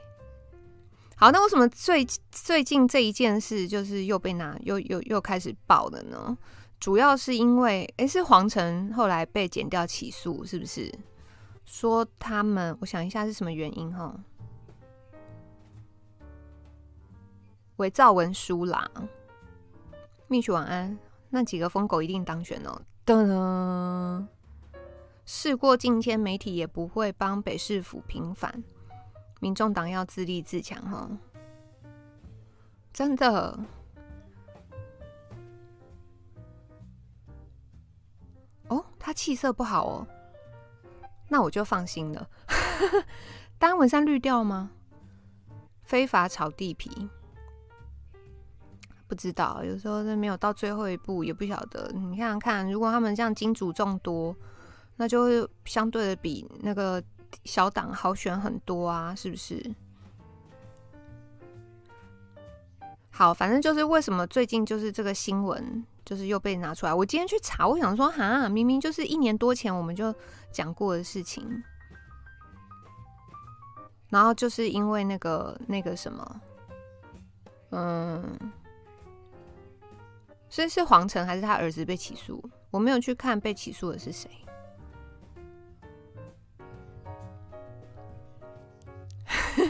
[1.21, 6.37] 好，那为什么最最近这一件事就是又被拿又又又开始爆了呢？
[6.79, 10.89] 主要是因为，诶、欸，是黄澄后来被剪掉起诉，是不是？
[11.65, 14.17] 说他们，我想一下是什么原因哈？
[17.75, 18.89] 伪造文书啦。
[20.29, 20.97] 蜜雪晚安，
[21.31, 22.81] 那几个疯狗一定当选哦。
[23.05, 24.25] 噔噔，
[25.25, 28.63] 事过境迁，媒体也不会帮北市府平反。
[29.39, 31.09] 民众党要自立自强哈，
[32.91, 33.57] 真的。
[38.67, 40.07] 哦，他气色不好哦，
[41.29, 42.29] 那我就放心了。
[43.57, 44.71] 大安文山绿掉吗？
[45.83, 47.09] 非法炒地皮，
[49.07, 49.63] 不知道。
[49.63, 51.89] 有时候是没有到最后一步，也不晓得。
[51.93, 54.35] 你看看，如果他们这样金主众多，
[54.97, 57.01] 那就会相对的比那个。
[57.45, 59.63] 小党好选很多啊，是不是？
[63.11, 66.93] 好，反正就是为什么最近就是这个新闻就是又被拿出来。
[66.93, 70.13] 我今天去查，我想说，哈，明明就是一年多前我们就
[70.51, 71.61] 讲过的事情，
[74.07, 76.41] 然后就是因为那个那个什么，
[77.71, 78.51] 嗯，
[80.47, 82.41] 所以是黄晨还是他儿子被起诉？
[82.71, 84.29] 我没有去看被起诉的是谁。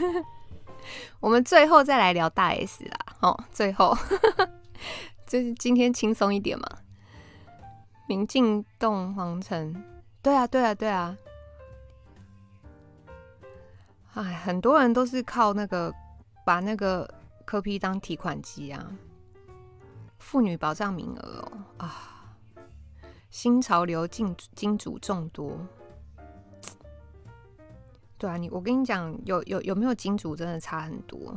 [1.20, 3.96] 我们最后再来聊大 S 啦，哦，最后
[5.26, 6.66] 就是今天轻松一点嘛。
[8.08, 9.84] 明镜洞皇城，
[10.20, 11.16] 对啊，对啊，对啊。
[14.14, 15.94] 哎，很多人都是靠那个
[16.44, 17.08] 把那个
[17.44, 18.84] 柯 P 当提款机啊，
[20.18, 22.34] 妇女保障名额哦啊，
[23.30, 25.56] 新潮流金金主众多。
[28.20, 31.34] 对啊，你我跟你讲，有有有没有金主真的差很多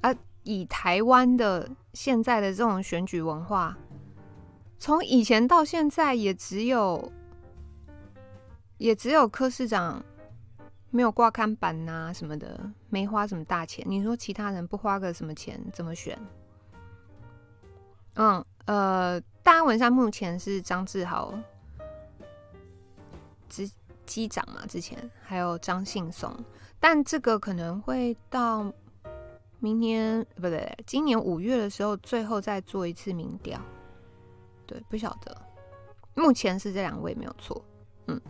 [0.00, 0.12] 啊！
[0.42, 3.78] 以台湾的现在的这种选举文化，
[4.76, 7.12] 从以前到现在，也只有
[8.78, 10.02] 也只有柯市长
[10.90, 13.84] 没有挂看板呐什么的，没花什么大钱。
[13.88, 16.18] 你说其他人不花个什么钱，怎么选？
[18.14, 21.32] 嗯呃，大安文山目前是张志豪。
[24.10, 26.36] 机长嘛，之前还有张信松，
[26.80, 28.72] 但这个可能会到
[29.60, 33.60] 明年不对，今年五月的时候，最后再做一次民调。
[34.66, 35.36] 对，不晓得，
[36.14, 37.64] 目前是这两位没有错。
[38.08, 38.20] 嗯，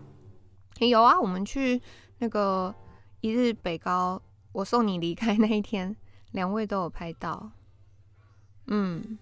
[0.81, 1.81] 有啊，我们去
[2.19, 2.75] 那个
[3.23, 4.21] 一日北高，
[4.53, 5.97] 我送你离开那一天，
[6.33, 7.51] 两位都有拍到。
[8.67, 9.19] 嗯，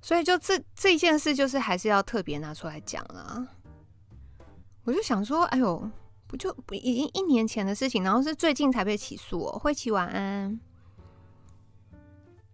[0.00, 3.48] 所以就这这件事，就是还是要特别拿出来讲了。
[4.86, 5.90] 我就想说，哎呦，
[6.28, 9.58] 不就不已经一年前的事情，然后是最近才被起诉哦。
[9.58, 10.60] 慧琪晚安，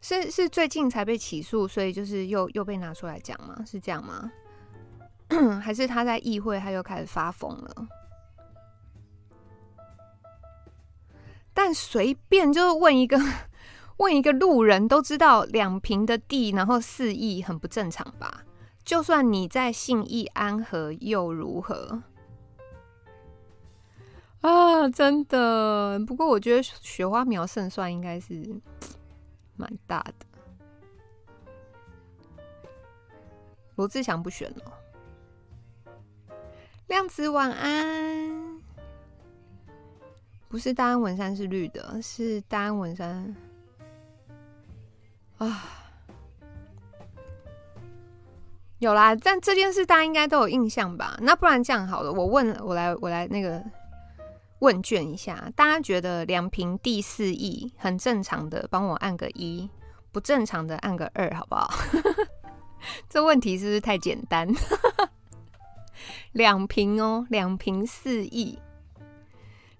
[0.01, 3.63] 是是最近才被起诉，所以就是又又被拿出来讲吗？
[3.67, 4.33] 是这样吗？
[5.63, 7.89] 还是他在议会他又开始发疯了？
[11.53, 13.21] 但随便就是问一个
[13.99, 18.43] 问一个路人都知道，两平的地，然后四亿很不正常吧？
[18.83, 22.03] 就算你在信义安和又如何？
[24.43, 25.99] 啊，真的。
[26.07, 28.45] 不过我觉得雪花苗胜算应该是
[29.57, 30.27] 蛮大的。
[33.77, 34.63] 罗志祥不选了。
[36.89, 38.61] 亮子晚安。
[40.49, 43.35] 不是大安文山是绿的，是大安文山。
[45.39, 45.65] 啊，
[48.79, 51.17] 有啦，但这件事大家应该都有印象吧？
[51.23, 53.65] 那不然这样好了，我问，我来，我来那个
[54.63, 59.69] 问卷一下，大家觉得两瓶第四亿很正常的，帮我按个一；
[60.13, 61.69] 不正常的按个二，好不好？
[63.11, 64.49] 这问题是不是太简单？
[66.31, 68.57] 两瓶哦，两瓶四亿，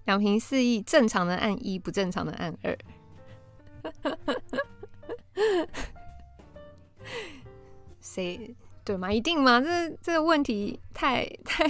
[0.03, 2.77] 两瓶四亿，正常的按一，不正常的按二。
[8.01, 8.53] 谁
[8.83, 9.09] 对吗？
[9.13, 9.61] 一定吗？
[9.61, 11.65] 这这个问题太太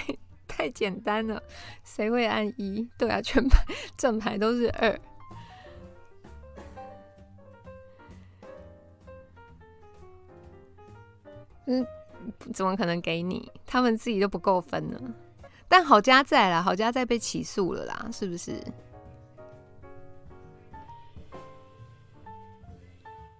[0.55, 1.41] 太简单了，
[1.83, 2.87] 谁会按一？
[2.95, 3.65] 对啊，全排
[3.97, 4.99] 正排都是二。
[11.65, 11.85] 嗯，
[12.53, 13.51] 怎么可能给你？
[13.65, 14.99] 他们自己都不够分呢。
[15.67, 18.63] 但好家在啦，好家在被起诉了啦，是不是？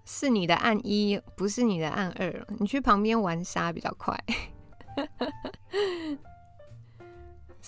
[0.06, 2.48] 是你的按一，不是你的按二。
[2.60, 4.18] 你去旁边玩沙比较快。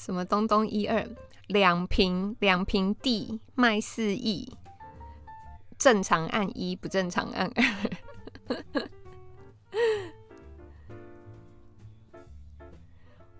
[0.05, 1.03] 什么东东一二
[1.47, 4.55] 两瓶两瓶地卖四亿，
[5.79, 7.63] 正常按一，不正常按二。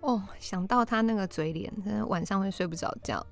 [0.00, 3.24] 哦，想到他那个嘴脸，真的晚上会睡不着觉。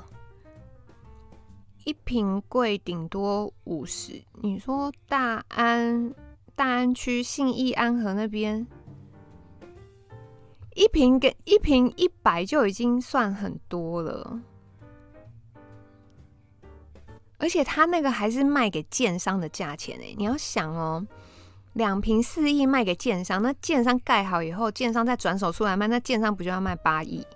[1.82, 6.14] 一瓶贵顶多五十，你说大安
[6.54, 8.64] 大安区信义安和那边，
[10.74, 14.40] 一瓶给一瓶一百就已经算很多了，
[17.38, 21.06] 而且他那个还是卖给建商的价钱哎，你要想哦。
[21.74, 27.26] 两瓶四亿卖给建商，那建商盖好以后，建商再转手出来卖，那建商不就要卖八亿？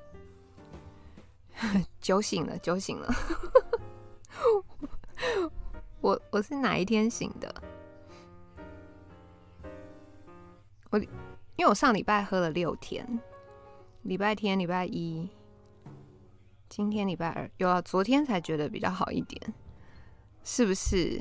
[2.01, 3.13] 酒醒了，酒醒了。
[6.01, 7.53] 我我是哪一天醒的？
[10.91, 10.99] 我
[11.57, 13.05] 因为我上礼拜喝了六天，
[14.03, 15.29] 礼拜天、礼拜一，
[16.69, 19.53] 今天礼拜二，有啊，昨天才觉得比较好一点，
[20.43, 21.21] 是不是？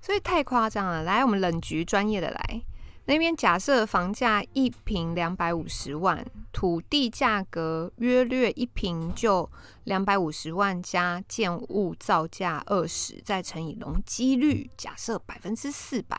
[0.00, 2.62] 所以太夸张了，来，我们冷局专业的来
[3.06, 3.34] 那边。
[3.34, 9.50] 假设房价一平两百五十万，土地价格约略一平就
[9.84, 16.18] 两百五十万，加建物造价二十，再乘以容积率，假设百分之四百，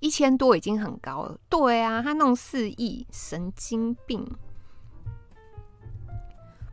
[0.00, 1.38] 一千多已经很高了。
[1.48, 4.28] 对啊，他弄四亿，神经病！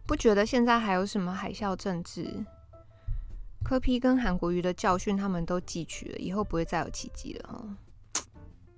[0.08, 2.46] 不觉得现在还有什么海啸政治？
[3.64, 8.24] 柯 P 跟韩国瑜的教训，他们都汲取了，以后不会再有奇迹了哦。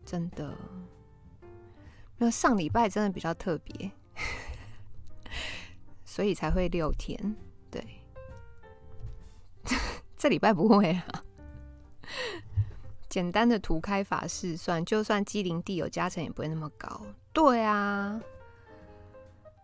[0.03, 0.51] 真的，
[2.17, 3.91] 那上礼拜真的比较特别，
[6.03, 7.35] 所以才会六天。
[7.69, 7.85] 对，
[10.17, 11.23] 这礼拜不会啊。
[13.07, 17.05] 简单的涂开法试算，就算机灵地有加成，也不会那么高。
[17.31, 18.19] 对啊。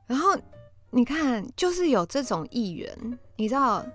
[0.05, 0.37] 然后
[0.95, 3.85] 你看，就是有这种议员，你知道。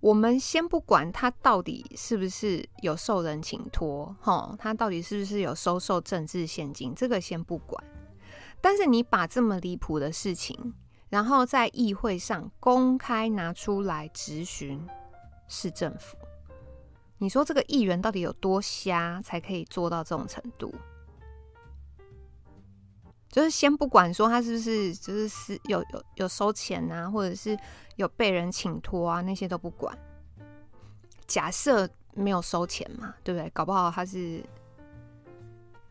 [0.00, 7.80] 我们先不管他到底是不是有受人请托，哈，他到底是不是有收受政治献金，这个先不管。
[8.60, 10.74] 但是你把这么离谱的事情，
[11.08, 14.84] 然后在议会上公开拿出来质询
[15.46, 16.16] 市政府，
[17.18, 20.74] 你说这个议员到底有多瞎，才可以做到这种程度？
[23.32, 27.58] 就是先不管说他是不是就是是有有有收钱啊，或者是
[27.96, 29.98] 有被人请托啊，那些都不管。
[31.26, 33.48] 假设没有收钱嘛，对不对？
[33.50, 34.44] 搞不好他是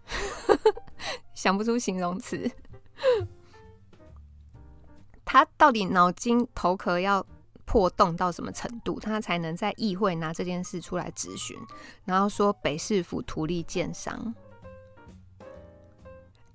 [1.34, 2.50] 想不出形容词。
[5.26, 7.26] 他到底脑筋头壳要
[7.66, 11.58] 破洞到什么程度，他才能在议会拿这件事出来质询，
[12.06, 14.36] 然后说北市府图利建商？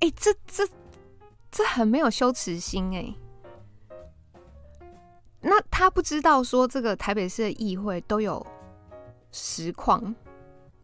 [0.00, 0.68] 哎、这这
[1.50, 3.14] 这很没有羞耻心哎！
[5.40, 8.44] 那他不知道说这个台北市的议会都有
[9.32, 10.14] 实况，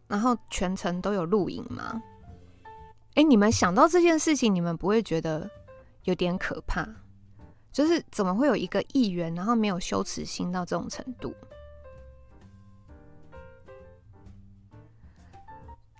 [0.07, 2.01] 然后全程都有录影吗？
[3.15, 5.49] 哎，你们想到这件事情，你们不会觉得
[6.03, 6.87] 有点可怕？
[7.71, 11.33] 就是怎么会有一个议员，然后没有羞耻心到这种程度？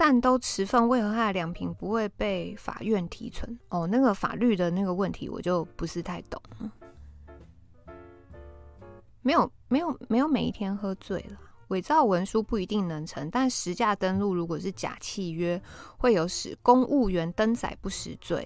[0.05, 3.57] 但都持份，为何他的两瓶不会被法院提存？
[3.69, 6.41] 哦，那个法律的那个问题，我就不是太懂。
[9.21, 11.37] 没有没有没有每一天喝醉了。
[11.69, 15.61] 伪造文书不一定能成，但实价登录如果是假契约，
[15.97, 18.45] 会有使公务员登载不实罪。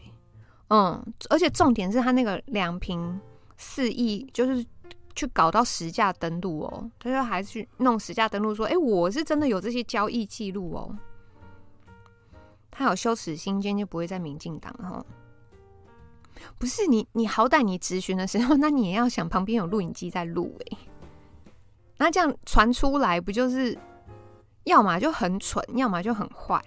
[0.67, 3.19] 嗯，而且重点是他那个两瓶
[3.57, 4.63] 四亿，就是
[5.15, 10.95] 去搞到实价登录哦，他就还去弄实价登录，说：“哎，我是真的有这些交易记录哦。”
[12.77, 15.03] 他有羞耻心，今天就不会在民进党哈。
[16.59, 20.77] 不是你，你好歹你质询的时候， 那你也要想旁边有录影机在录哎。
[21.97, 23.75] 那这样传出来，不就是
[24.65, 26.63] 要么就很蠢，要么就很坏。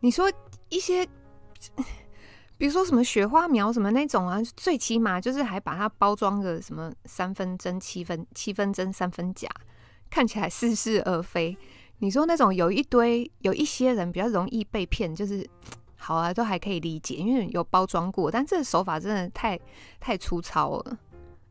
[0.00, 0.28] 你说
[0.70, 1.08] 一些，
[2.64, 9.46] 比如说什么雪花苗什么那种啊，最起码就是还把它包装个什么三分真七分七分真三分假，
[10.08, 11.54] 看起来似是而非。
[11.98, 15.46] 你说那种有一堆有一些人比较容易被骗，就是
[15.96, 18.30] 好啊，都还可以理解，因为有包装过。
[18.30, 19.60] 但这手法真的太
[20.00, 20.98] 太粗糙了，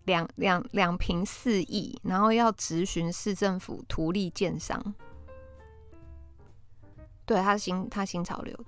[0.06, 4.96] 两两两瓶四亿，然后要直询市政府图利建商。
[7.24, 8.66] 对，他新他新潮流的，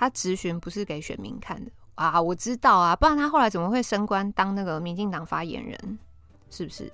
[0.00, 2.18] 他质询不是给选民看的啊！
[2.18, 5.98] 我知道啊，不然他后来怎么会升官当那个民进党发言人？
[6.48, 6.90] 是不是？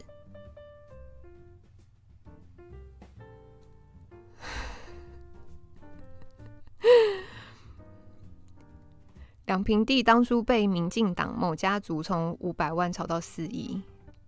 [9.45, 13.81] 两平地当初被民进党某家族从五百万炒到四亿，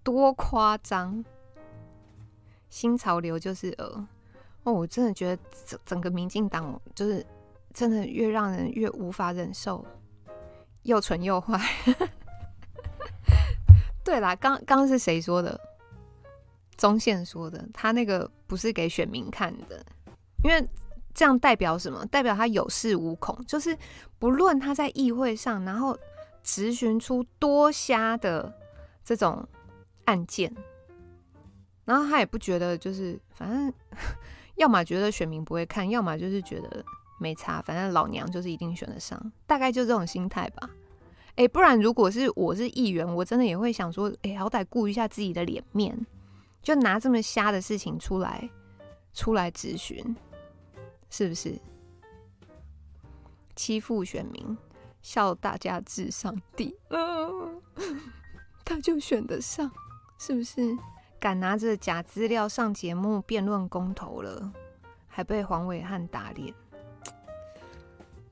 [0.05, 1.25] 多夸张！
[2.71, 4.09] 新潮流就是呃。
[4.63, 7.27] 哦，我真的觉得整整个民进党就是
[7.79, 9.87] 真的越让人越无法忍受，
[10.83, 11.57] 又蠢又坏。
[14.03, 15.61] 对啦，刚刚是谁说的？
[16.77, 19.81] 中线说的，他那个不是给选民看的，
[20.43, 20.69] 因为
[21.15, 22.05] 这样代表什么？
[22.07, 23.79] 代表他有恃无恐，就是
[24.19, 25.97] 不论他在议会上，然后
[26.43, 28.53] 执询出多瞎的
[29.05, 29.49] 这种
[30.07, 30.53] 案件，
[31.85, 33.73] 然后他也不觉得就是反正。
[34.59, 36.85] 要么觉得选民不会看，要么就是觉得
[37.19, 40.71] 没差，反正老娘就是一定选得上，大概就这种心态吧。
[41.37, 46.07] 哎、不然如果是我是议员，我真的也会想说，哎、好歹顾一下自己的脸面，
[46.63, 48.51] 就拿这么瞎的事情出来
[49.13, 50.17] 出来质询，
[51.11, 51.59] 是不是？
[53.55, 54.57] 欺负选民，
[55.03, 57.61] 笑大家智商低，嗯，
[58.65, 59.71] 他就选得上，
[60.19, 60.77] 是不是？
[61.21, 64.53] 敢拿着假资料上节目辩论公投了，
[65.09, 66.55] 还被黄伟汉打脸，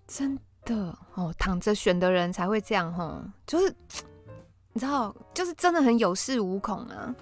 [0.06, 3.74] 真的哦，躺着选的人才会这样吼，就是
[4.72, 7.14] 你知道，就是真的很有恃无恐啊。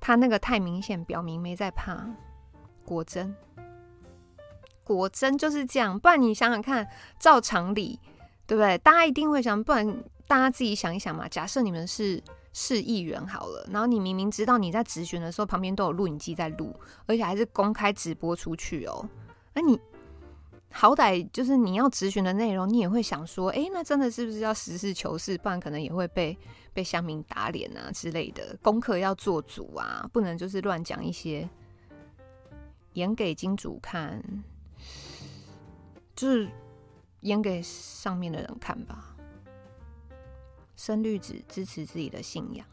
[0.00, 2.06] 他那个太明显，表明没在怕。
[2.84, 3.34] 果真，
[4.84, 5.98] 果真就是这样。
[5.98, 6.86] 不然你想想看，
[7.18, 7.98] 照常理，
[8.46, 8.78] 对不对？
[8.78, 11.28] 大家一定会想，不然大家自己想一想嘛。
[11.28, 12.22] 假设你们是。
[12.58, 16.74] 市议员好了，然后你明明知道你在质询的时候旁边都有录影机在录，
[17.04, 19.06] 而且还是公开直播出去哦。
[19.52, 19.78] 那你
[20.70, 25.38] 好歹就是你要咨询的内容，你也会想说，哎，那真的是不是要实事求是？
[25.38, 26.36] 不然可能也会被
[26.74, 28.56] 被乡民打脸啊之类的。
[28.62, 31.48] 功课要做足啊，不能就是乱讲一些，
[32.92, 34.22] 演给金主看，
[36.14, 36.48] 就是
[37.20, 39.16] 演给上面的人看吧。
[40.76, 42.66] 深绿子支持自己的信仰，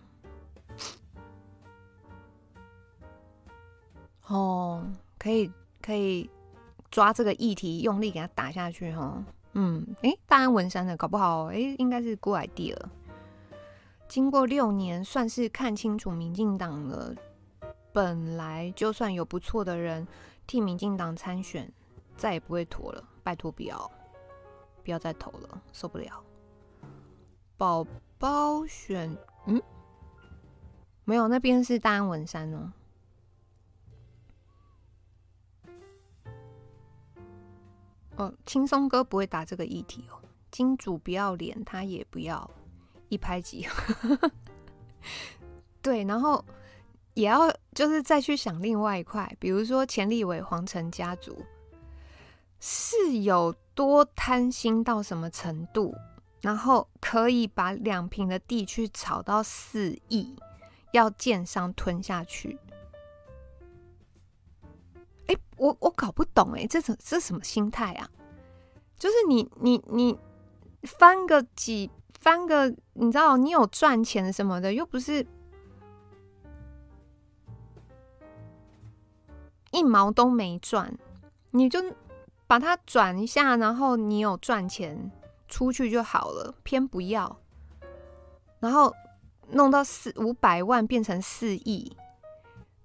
[4.28, 4.86] 哦，
[5.18, 5.50] 可以
[5.82, 6.30] 可以
[6.94, 12.78] 抓这个议题，用力给他打下去，哈，嗯，诶、大安文山的搞不好，诶、欸，应该是 good idea。
[14.08, 17.16] 经过六年，算是看清楚民进党了。
[17.92, 20.08] 本来就算有不错的人
[20.46, 21.68] 替民进党参选，
[22.16, 23.90] 再也不会妥了，拜托不要，
[24.84, 26.24] 不要再投了，受不了。
[27.58, 27.84] 宝
[28.20, 29.18] 宝选，
[29.48, 29.60] 嗯，
[31.06, 32.72] 没有，那边是大安文山哦。
[38.16, 40.20] 哦，轻松哥不会打这个议题哦。
[40.52, 42.50] 金主不要脸，他也不要
[43.10, 44.32] 一拍即合。
[45.82, 46.44] 对，然后
[47.16, 51.44] 也要就是再去想另外一块，比如说钱立伟黄成家族
[52.60, 55.96] 是有多贪心到什么程度？
[56.42, 60.36] 然后可以把两平的地去炒到四亿，
[60.92, 62.60] 要建商吞下去。
[65.64, 68.10] 我我搞不懂哎，这这这什么心态啊？
[68.98, 70.18] 就是你你你
[70.84, 71.90] 翻个几
[72.20, 75.26] 翻个，你知道你有赚钱什么的，又不是
[79.72, 80.98] 一毛都没赚，
[81.52, 81.80] 你就。
[82.46, 85.12] 把它转一下，然后你有赚钱
[85.48, 87.36] 出去就好了，偏不要，
[88.60, 88.94] 然后
[89.50, 91.98] 弄到四五百万变成四亿，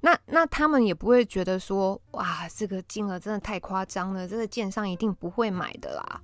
[0.00, 6.22] 那那他们也不会觉得说，哇，这个金额真的太夸张了，这个建商一定不会买的啦。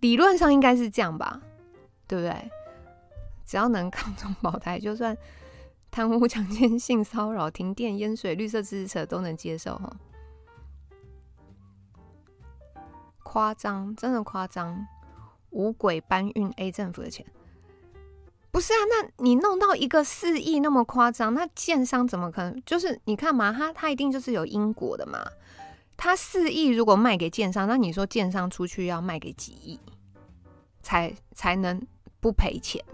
[0.00, 1.40] 理论上应该是这样吧，
[2.06, 2.50] 对不对？
[3.46, 5.16] 只要能抗中保台，就算
[5.90, 9.96] 贪污、强奸、性骚扰、停电、淹水、绿色支持者都能接受哈。
[13.22, 14.86] 夸张，真的夸张！
[15.50, 17.26] 五轨搬运 A 政府的钱，
[18.52, 18.76] 不是啊？
[18.88, 22.62] 那你弄到一个四亿那么夸张，那建商怎么可能？
[22.66, 25.18] 就是你看嘛，他他一定就是有因果的嘛。
[25.96, 29.80] 他四亿如果卖给建商，那你说建商出去要卖给几亿，
[30.82, 31.80] 才才能
[32.20, 32.84] 不赔钱？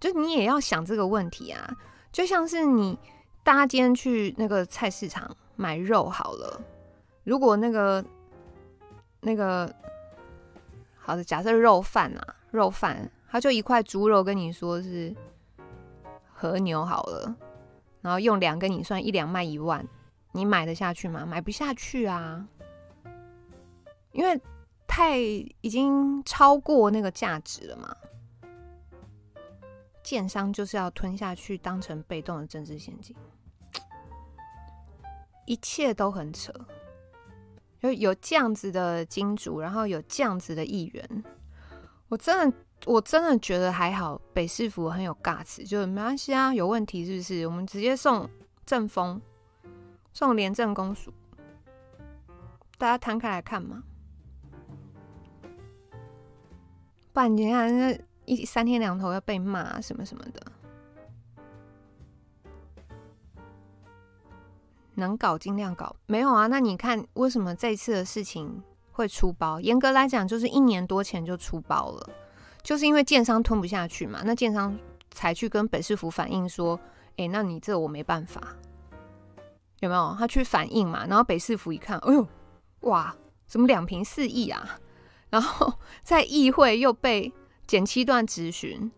[0.00, 1.76] 就你也要想这个问题啊，
[2.10, 2.98] 就像是你
[3.44, 6.60] 大家今天去那个菜市场买肉好了，
[7.22, 8.04] 如果那个
[9.20, 9.72] 那个
[10.96, 15.12] 好的，假设肉贩啊，肉贩他就一块猪肉跟你说是
[16.32, 17.34] 和牛好了，
[18.00, 19.84] 然后用两跟你算一两卖一万，
[20.30, 21.26] 你买得下去吗？
[21.26, 22.46] 买不下去啊，
[24.12, 24.40] 因为
[24.86, 27.96] 太已经超过那个价值了嘛。
[30.04, 33.16] 建商就是要吞下去，当成被动的政治献金，
[35.44, 36.52] 一切都很扯。
[37.80, 41.24] 有有这样子的金主，然后有这样子的议员，
[42.06, 42.56] 我真的
[42.86, 44.20] 我真的觉得还好。
[44.32, 47.46] 北市府很有尬词，就是没关系啊，有问题是不是？
[47.46, 48.28] 我们直接送
[48.66, 49.20] 政风，
[50.12, 51.12] 送廉政公署，
[52.78, 53.82] 大家摊开来看嘛。
[57.12, 57.98] 不然你看那。
[58.26, 60.40] 一三天两头要被骂什么什么的，
[64.94, 65.94] 能搞尽量搞。
[66.06, 68.62] 没有啊，那你看为什么这次的事情
[68.92, 69.60] 会出包？
[69.60, 72.10] 严格来讲，就是一年多前就出包了，
[72.64, 74.22] 就是因为建商吞不下去嘛。
[74.24, 74.76] 那建商
[75.12, 76.76] 才去跟北市府反映说
[77.16, 78.42] ：“哎，那你这我没办法，
[79.78, 82.26] 有没有？”他去反映嘛，然后北市府一看，哎呦，
[82.80, 83.14] 哇，
[83.46, 84.80] 怎么两坪四亿啊？
[85.30, 87.32] 然后 在议会又被。
[87.66, 88.92] 减七段质询，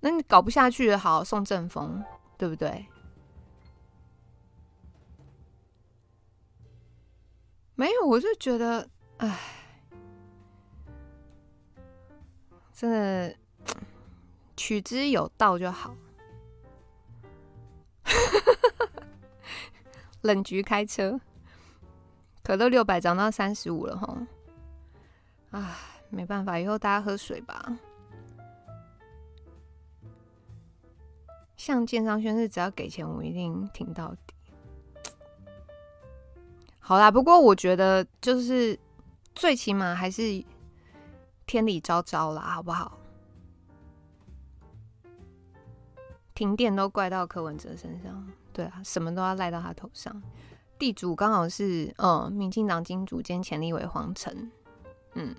[0.00, 2.02] 那你搞不下去，好送政风，
[2.38, 2.86] 对不对？
[7.74, 8.88] 没有，我就觉得，
[9.18, 9.38] 哎，
[12.76, 13.34] 真的
[14.54, 15.96] 取之有道就好。
[20.20, 21.18] 冷局开车，
[22.42, 24.26] 可乐六百涨到三十五了哈，
[25.52, 25.74] 哎，
[26.10, 27.78] 没办法，以后大家喝水吧。
[31.56, 34.34] 像建商宣誓，只要给钱，我一定挺到底。
[36.78, 38.78] 好啦，不过我觉得就是
[39.34, 40.44] 最起码还是
[41.46, 42.98] 天理昭昭啦，好不好？
[46.34, 50.22] 停电都怪到柯文哲身上，对啊，什么都要赖到他头上。
[50.78, 54.50] 地主刚好是嗯，民进党金主兼前立委黄澄，
[55.14, 55.34] 嗯。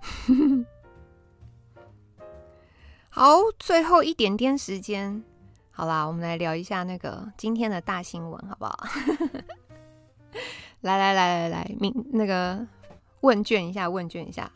[3.10, 5.22] 好，最后一点点时间，
[5.70, 8.86] 好啦，我们来聊一下那个今天的大新闻，好不好？
[10.80, 12.66] 来来来来来，明那个
[13.20, 14.50] 问卷一下，问卷一下，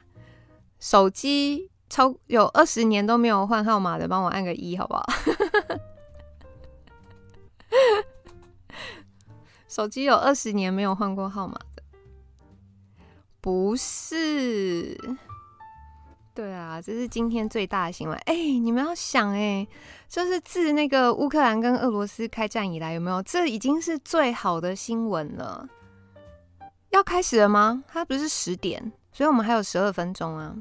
[0.79, 5.05] 手机超有二十年都没有换号码的，帮我按个一，好不好？
[9.69, 11.83] 手机有二十年没有换过号码的，
[13.41, 14.99] 不是。
[16.35, 18.17] 对啊，这是今天最大的新闻。
[18.25, 19.67] 哎，你们要想，哎，
[20.09, 23.23] 就是自那个乌克兰跟俄罗斯开战以来，有没有？
[23.23, 25.69] 这已经是最好的新闻了。
[26.93, 27.83] 要开始了吗？
[27.89, 30.55] 它不是十点，所以我们还有十二分钟啊。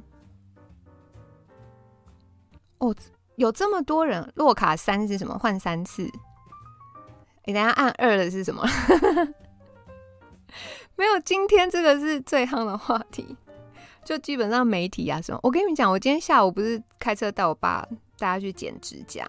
[2.79, 2.95] 哦，
[3.35, 5.37] 有这么多人，洛卡三是什么？
[5.37, 6.09] 换三次。
[7.45, 8.65] 你等下按二的是什么？
[10.95, 13.35] 没有，今天这个是最夯的话题。
[14.03, 19.27] 就基本上媒体啊什么，我跟你们讲，我今天下午不是开车带我爸带他去剪指甲，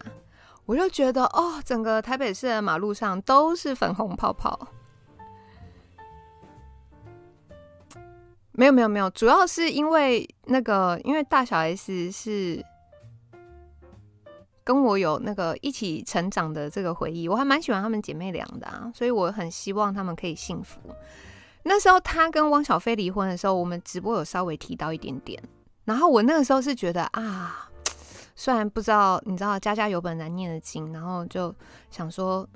[0.64, 4.68] 我就觉得哦，整个台北市的马路上都是粉红泡泡。
[8.53, 12.64] 没有没有没有，主要是因为那个，因为大小 S 是
[14.62, 20.78] 跟我有那个一起成长的这个回忆，我还蛮喜欢他们姐妹俩的啊，所以我很希望他们可以幸福。
[21.64, 25.42] 那时候他跟汪小菲离婚的时候，我们直播有稍微提到一点点。
[25.84, 27.70] 然后我那个时候是觉得啊，
[28.36, 31.55] 虽然不知道，你知道家家有本难念的经，然后就
[31.90, 32.48] 想说，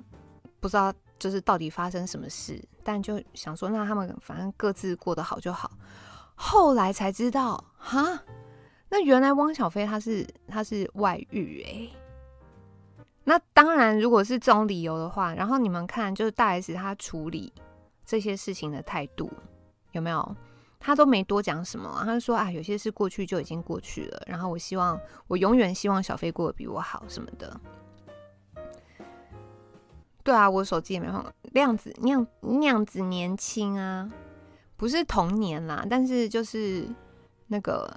[0.59, 5.69] 不知道就是到底发生什么事，但就想说，那他们反正各自过得好就好。
[6.35, 8.23] 后来才知道，哈，
[8.87, 11.93] 那原来汪小菲他是他是外遇哎、欸。
[13.25, 17.51] 那当然，如果是这种理由的话，然后你们看，就是大 S 他处理
[18.05, 19.29] 这些事情的态度
[19.91, 20.35] 有没有？
[20.79, 24.23] 他都没多讲什么、他就说啊，有些事过去就已经过去了。
[24.27, 27.59] 然后我希望，我永远希望小菲过得比我好什么的。
[30.27, 31.25] 对啊，我手机也没放。
[31.53, 34.11] 量子那样那样子年轻啊，
[34.75, 36.85] 不是童年啦，但是就是
[37.47, 37.89] 那个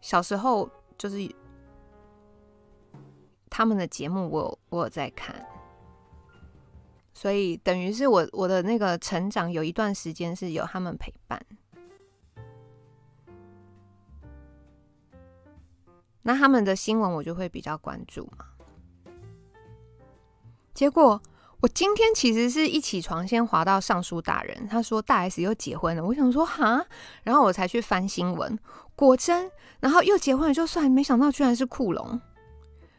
[0.00, 1.28] 小时候就是
[3.50, 5.44] 他们的节目我，我我有在看，
[7.12, 11.44] 所以等于是我我的那个成长有一段时间是有他们陪伴。
[16.22, 18.46] 那他们的新闻我就会比较关注嘛，
[20.72, 21.20] 结果。
[21.62, 26.84] 我今天其实是一起床先滑到尚书大人，他说大 S 又结婚了，我想说哈，
[27.22, 28.58] 然后我才去翻新闻，
[28.96, 29.48] 果真，
[29.78, 32.20] 然后又结婚了就算，没想到居然是库龙。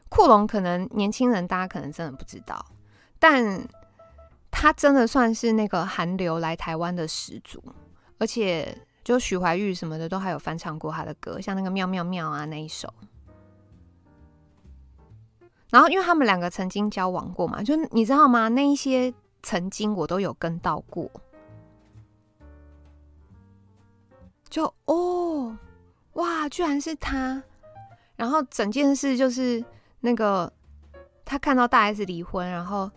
[0.07, 2.65] 库龙可能年轻人大家可能真的不知道，
[3.19, 3.67] 但
[4.49, 7.61] 他真的算是那个韩流来台湾的始祖，
[8.17, 12.87] 而且就许怀玉什么的都还有翻唱过他的歌，像那个妙妙妙啊那一首。
[15.73, 18.47] 然后，因为他们两个曾经交往过嘛，就你知道吗？
[18.47, 19.11] 那一些
[19.41, 21.09] 曾经我都有跟到过，
[24.47, 25.57] 就哦，
[26.13, 27.41] 哇，居然是他！
[28.15, 29.65] 然后整件事就是
[30.01, 30.53] 那个
[31.25, 32.91] 他看到大 S 离婚，然后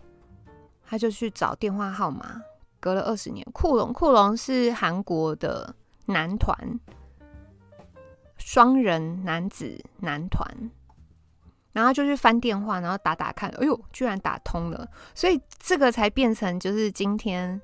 [0.85, 2.39] 他就去找电话号码，
[2.79, 3.43] 隔了二十年。
[3.51, 5.73] 库龙，库龙是韩国的
[6.05, 6.79] 男团，
[8.37, 10.47] 双人男子男团。
[11.77, 17.61] 然后就去翻电话，然后打打看，哎呦，居然打通了，所以这个才变成就是今天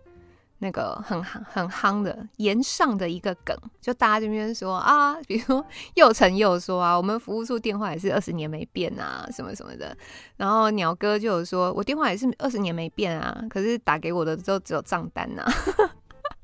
[0.60, 9.98] 那个很夯很夯的延上的一个梗，就大家这边说啊，比如说又成又说啊，我们服务处电话也是二十年没变啊，什么什么的。
[10.38, 15.54] 然后鸟哥就有说，我电话也是二十年没变啊，可是打给我的都只有账单呐、啊。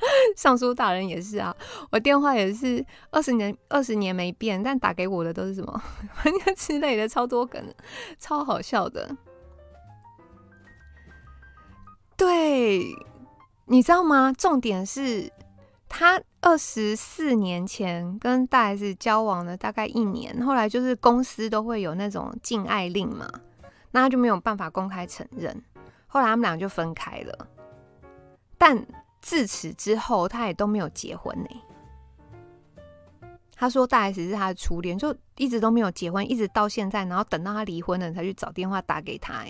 [0.35, 1.55] 尚书大人也是啊，
[1.91, 5.81] 我电话也是二十年二十年没变，但打给我的都是什么
[6.55, 7.61] 之类的，超多梗，
[8.17, 9.15] 超好笑的。
[12.15, 12.85] 对，
[13.65, 14.33] 你知道吗？
[14.37, 15.31] 重点是
[15.87, 23.29] 他二十四年前跟大 S 交往了大概一年，后来就是公司都会有那种禁爱令嘛，
[23.91, 25.61] 那他就没有办法公开承认，
[26.07, 27.47] 后来他们俩就分开了，
[28.57, 28.85] 但。
[29.21, 31.49] 自此之后，他也都没有结婚呢。
[33.55, 39.43] 他说大 S 是他的初恋，就一直都没有结婚，一直到现在，然后等到他离婚了才去找电话打给他。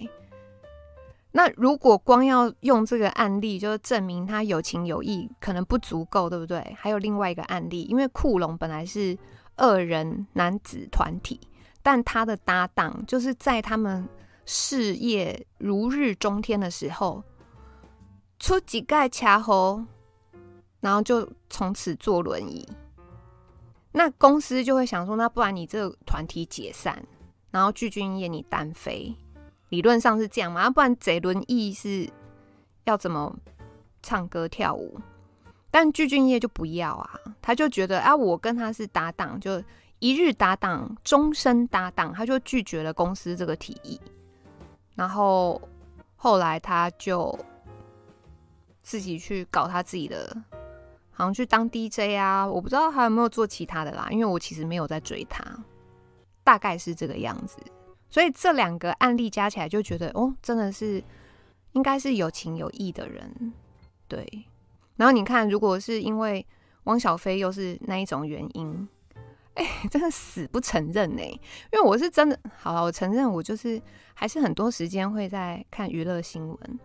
[1.32, 6.76] 那如果光要用这个案例，就是证明他有情有义，可能不足够，对不对？
[6.76, 9.16] 还有另外一个案例，因为库龙本来是
[9.56, 11.40] 二人男子团体，
[11.84, 14.10] 但他的搭档就是在他们
[14.44, 17.24] 事业如日中天的时候。
[18.40, 19.84] 出几盖卡喉，
[20.80, 22.68] 然后就从此坐轮椅。
[23.92, 27.04] 那公司就会想说，那不然你这个团体解散，
[27.52, 29.14] 然后具俊业你单飞，
[29.70, 30.70] 理论上是这样嘛？
[30.70, 32.10] 不然这轮椅是
[32.86, 33.36] 要怎么
[34.02, 34.98] 唱歌跳舞？
[35.70, 39.62] 但具俊业就不要啊，他就觉得啊，我跟他是搭档，就
[40.00, 44.00] 一日搭档，终身搭档，他就拒绝了公司这个提议。
[44.96, 45.62] 然后
[46.16, 47.38] 后来他就。
[48.90, 50.36] 自己去搞他自己的，
[51.12, 55.46] 好像去当 DJ 啊，我不知道还有没有做其他的啦，因为我其实没有在追他，
[56.44, 57.60] 大概是这个样子。
[58.10, 61.04] 所以这两个案例加起来，就觉得哦，真的是
[61.74, 63.54] 应该是有情有义的人，
[64.08, 64.28] 对。
[64.96, 66.44] 然后你看，如果是因为
[66.86, 68.90] 汪小菲又是那一种原因，
[69.54, 73.80] 哎、真的死不承认呢、因为我是真的，好了，我承认我就是
[74.16, 76.80] 还是很多时间会在看娱乐新闻。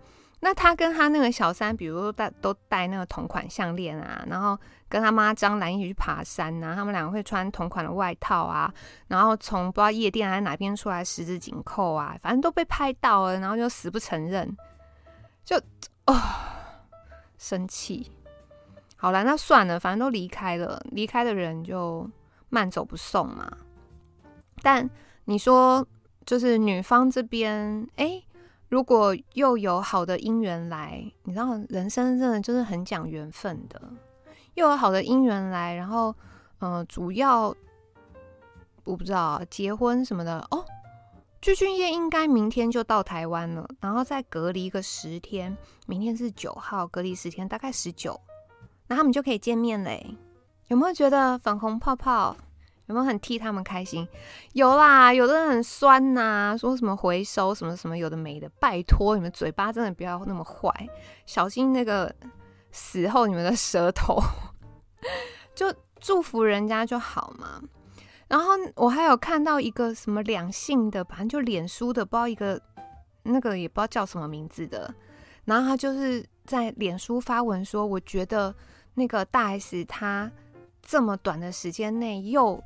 [0.44, 4.58] 那他跟他那个小三，比如说戴都戴那个同款项链啊，然后
[4.90, 8.70] 跟他妈张兰一起去爬山啊，他们两个会穿同款的外套啊，
[9.08, 14.54] 然后从不知道夜店还是哪边出来十指紧扣啊，反正都被拍到了，然后就死不承认，
[15.46, 15.56] 就
[16.04, 16.14] 哦
[17.38, 18.12] 生气。
[18.96, 22.06] 好了，那算了，反正都离开了，离开的人就
[22.50, 23.50] 慢走不送嘛。
[24.60, 24.90] 但
[25.24, 25.86] 你说
[26.26, 28.22] 就是女方这边，哎、
[28.74, 33.80] 如果又有好的姻缘来，你知道人生真的就是很讲缘分的。
[34.54, 36.12] 又有好的姻缘来，然后，
[36.58, 37.54] 嗯、呃，主要
[38.82, 40.64] 我不知道结婚什么的哦，
[41.40, 45.56] 具俊曄应该明天就到台湾了，然后再隔离个十天。
[45.86, 48.20] 明天是九号，隔离十天，大概十九，
[48.88, 50.04] 那他们就可以见面嘞。
[50.66, 52.36] 有没有觉得粉红泡泡？
[52.86, 54.06] 有没有很替他们开心？
[54.52, 56.20] 有啦，有的人很酸呐、
[56.52, 58.48] 啊，说什么回收什么什么有的没的。
[58.60, 60.70] 拜托你们嘴巴真的不要那么坏，
[61.26, 62.14] 小心那个
[62.70, 64.20] 死后你们的舌头。
[65.54, 67.62] 就祝福人家就好嘛。
[68.26, 72.60] 然后我还有看到一个什么两性的，反正就脸书的，不知道一个
[73.22, 74.92] 那个也不知道叫什么名字的。
[75.44, 78.54] 然后他就是在脸书发文说，我觉得
[78.94, 80.30] 那个大 S 他
[80.82, 82.60] 这么短的时间内又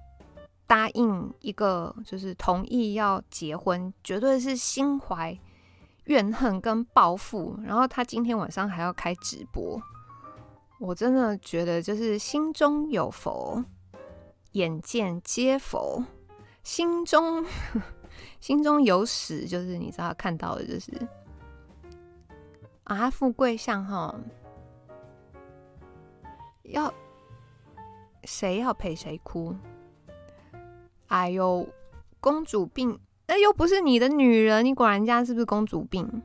[0.69, 5.37] 答应一个，就是同意要结婚，绝对是心怀
[6.05, 7.59] 怨恨跟报复。
[7.65, 9.81] 然后他今天晚上还要开直播，
[10.79, 13.65] 我真的觉得就是心中有佛。
[14.53, 16.05] 眼见皆佛，
[16.63, 17.45] 心中
[18.41, 20.91] 心中有屎，就是你知道看到的，就是
[22.85, 24.15] 啊，富贵相哈，
[26.63, 26.93] 要
[28.25, 29.55] 谁要陪谁哭？
[31.09, 31.69] 哎呦，
[32.21, 36.23] 公主病，那又不是你的女人，你管人家是不是公主病？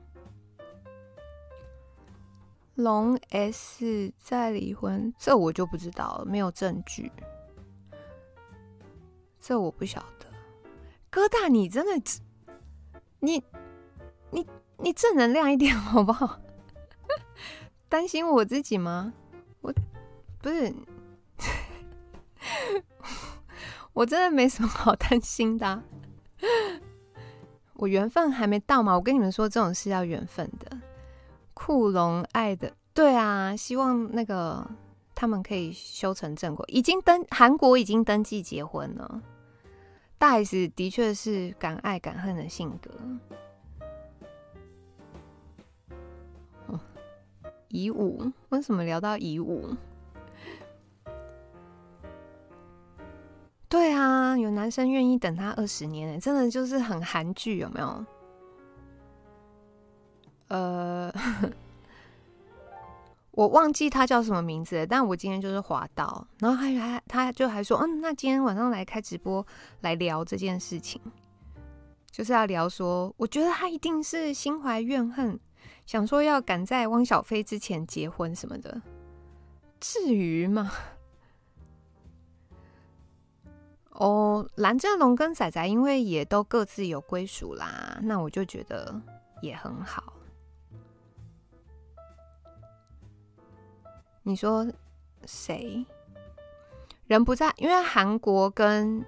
[2.76, 7.12] 龙 S 再离婚，这我就不知道了，没有证据。
[9.40, 10.26] 这我不晓得，
[11.10, 12.22] 哥大，你真的，
[13.20, 13.44] 你
[14.32, 16.40] 你你正能量一点好不好？
[17.90, 19.14] 担心我自己吗？
[19.62, 19.72] 我
[20.42, 20.74] 不是，
[23.94, 25.82] 我真的没什么好担心的。
[27.76, 30.78] 我缘分还没到嘛，我跟你们说，这种事要缘分的。
[31.54, 34.68] 库龙爱的，对啊，希望那个
[35.14, 39.22] 他们可以修成正果，已经登韩国已经登记结婚了。
[40.18, 42.92] 大 S 的确是敢爱敢恨的性格。
[47.70, 49.76] 乙武，为什么聊到乙武？
[53.74, 58.06] 对啊，有男生愿意等他二十年，真的就是很韩剧，有没有？
[60.50, 61.12] 呃。
[63.32, 69.44] 我忘记他叫什么名字，但我今天就是滑到，然后还还他就还说，嗯，那今天晚上来开直播
[69.82, 71.02] 来聊这件事情，
[72.12, 75.40] 就是要聊说，我觉得他一定是心怀怨恨，
[75.88, 78.80] 想说要赶在汪小菲之前结婚什么的，
[79.80, 80.72] 至于吗？
[83.94, 89.00] 哦，蓝正龙跟仔仔因为也都各自有归属啦，那我就觉得
[89.42, 90.14] 也很好。
[94.24, 94.66] 你说
[95.26, 95.86] 谁？
[97.08, 99.06] 人不在，因为韩国跟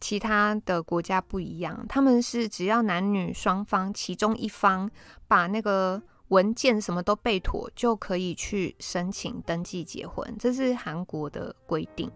[0.00, 4.90] 其他的国家不一样，他们是只要男女双方其中一方
[5.26, 12.10] 把那个文件什么都备妥，就可以去申请登记结婚，这是韩国的规定。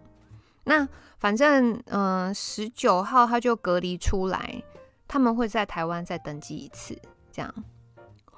[0.67, 0.87] 那
[1.17, 4.61] 反正，嗯，十九号他就隔离出来，
[5.07, 6.99] 他们会在台湾再登记一次，
[7.31, 7.53] 这样。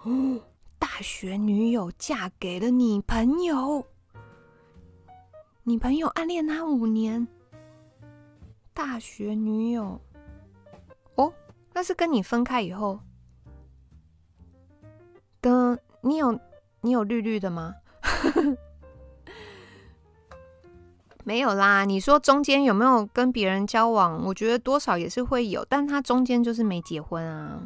[0.03, 0.39] 哦。
[0.80, 3.86] 大学女友嫁给了你朋友，
[5.63, 7.27] 你朋友暗恋他五年。
[8.73, 9.99] 大学女友，
[11.15, 11.34] 哦，
[11.73, 12.99] 那是跟你分开以后
[15.41, 15.77] 的。
[16.01, 16.39] 你有
[16.80, 17.75] 你有绿绿的吗？
[21.30, 21.86] 没有啦。
[21.86, 24.25] 你说中间有没有跟别人交往？
[24.25, 27.61] 我觉得多少也是会有，但他中间就是没结婚啊。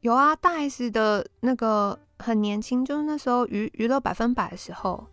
[0.00, 5.06] 有啊，大 S 的那个很年轻，就是那时候娱娱乐百分百的时候，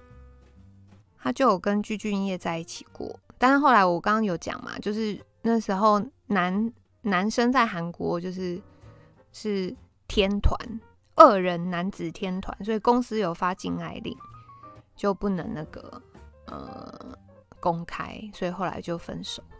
[1.18, 3.18] 他就有跟具俊曄在一起过。
[3.38, 6.74] 但是后来我刚刚有讲嘛，就是那时候男
[7.04, 8.62] 男生在韩国就是
[9.32, 9.74] 是
[10.10, 10.60] 天团
[11.16, 14.14] 二人男子天团，所以公司有发禁爱令，
[14.96, 16.02] 就不能那个
[16.46, 17.18] 呃
[17.60, 19.58] 公开，所以后来就分手了。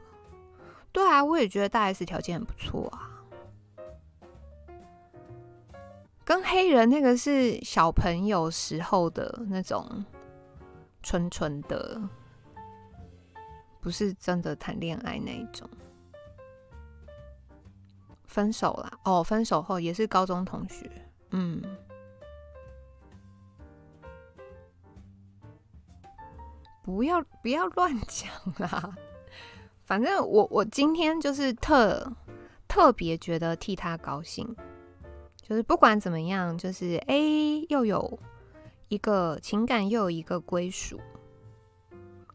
[0.92, 3.12] 对啊，我也觉得大 S 条件很不错啊。
[6.24, 10.04] 跟黑人那个是小朋友时候的那种
[11.04, 12.02] 纯纯的，
[13.80, 15.70] 不是真的谈恋爱那一种。
[18.24, 20.90] 分手啦，哦，分手后也是高中同学，
[21.30, 21.62] 嗯。
[26.86, 28.96] 不要不要乱讲啦，
[29.86, 32.14] 反正我我今天就是特
[32.68, 34.56] 特别觉得替他高兴。
[35.42, 37.16] 就是不管怎么样，就是哎，
[37.70, 38.20] 又有
[38.88, 41.02] 一个情感，又有一个归属，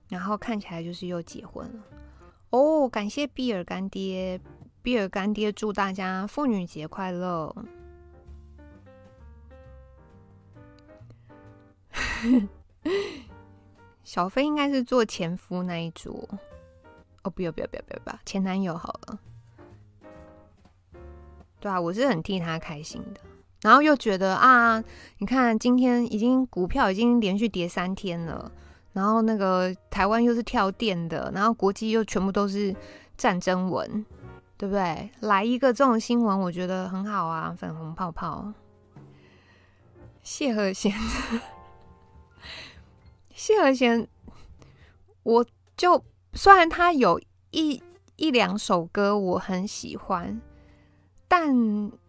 [0.08, 1.84] 然后看起来就是又结婚了
[2.50, 2.88] 哦。
[2.88, 4.40] 感谢比尔干爹
[4.82, 7.54] 比尔干爹祝大家妇女节快乐。
[14.10, 16.28] 小飞应该是做前夫那一桌
[17.22, 19.20] 哦，不要不要不要不要，前男友好了。
[21.60, 23.20] 对啊，我是很替他开心的，
[23.62, 24.82] 然后又觉得啊，
[25.18, 28.50] 你看今天已经股票已经连续跌三天了，
[28.94, 32.74] 然后那个台湾又是跳电的，然后国际又全部都是
[33.16, 34.04] 战争文，
[34.56, 35.08] 对不对？
[35.20, 38.52] 来一个这种新闻，我觉得很好啊，粉红泡泡，
[40.24, 40.92] 谢和弦，
[43.40, 44.06] 谢和弦，
[45.22, 47.18] 我就虽然他有
[47.52, 47.82] 一
[48.16, 50.38] 一两首歌我很喜欢。
[51.26, 51.48] 但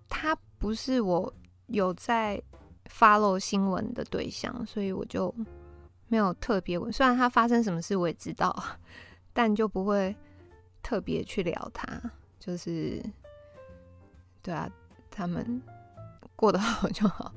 [0.09, 1.31] 他不是我
[1.67, 2.41] 有在
[2.89, 5.33] follow 新闻的对象，所以我就
[6.07, 6.77] 没有特别。
[6.91, 8.53] 虽然他发生什么事我也知道，
[9.31, 10.13] 但就不会
[10.83, 11.87] 特别去聊他。
[12.39, 13.01] 就是，
[14.41, 14.69] 对啊，
[15.09, 15.61] 他们
[16.35, 17.31] 过得好就好。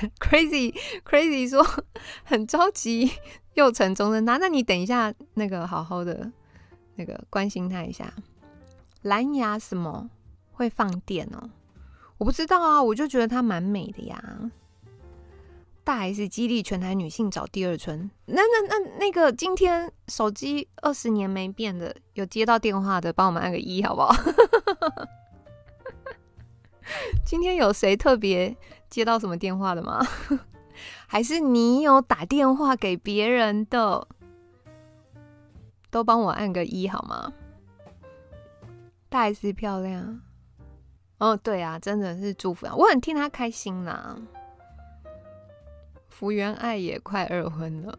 [0.18, 0.74] Crazy
[1.04, 1.64] Crazy 说
[2.24, 3.10] 很着急，
[3.54, 6.30] 又成中的那那你等一下，那个好好的
[6.96, 8.12] 那个关心他一下。
[9.02, 10.10] 蓝牙什么
[10.52, 11.48] 会放电哦？
[12.18, 14.22] 我不知道啊，我就觉得它蛮美的呀。
[15.82, 18.10] 大 S 激励全台女性找第二春。
[18.26, 24.14] 那那那那个今天手机二十年没变的，有接到电话的，帮我们按个一好不好？
[27.24, 28.54] 今天有谁特别
[28.90, 30.00] 接到什么电话的吗？
[31.06, 34.06] 还是你有打电话给别人的？
[35.90, 37.32] 都帮我按个一好吗？
[39.08, 40.20] 大 S 漂亮，
[41.18, 44.16] 哦，对啊，真的是祝福啊，我很替他开心呐。
[46.08, 47.98] 福原爱也快二婚了，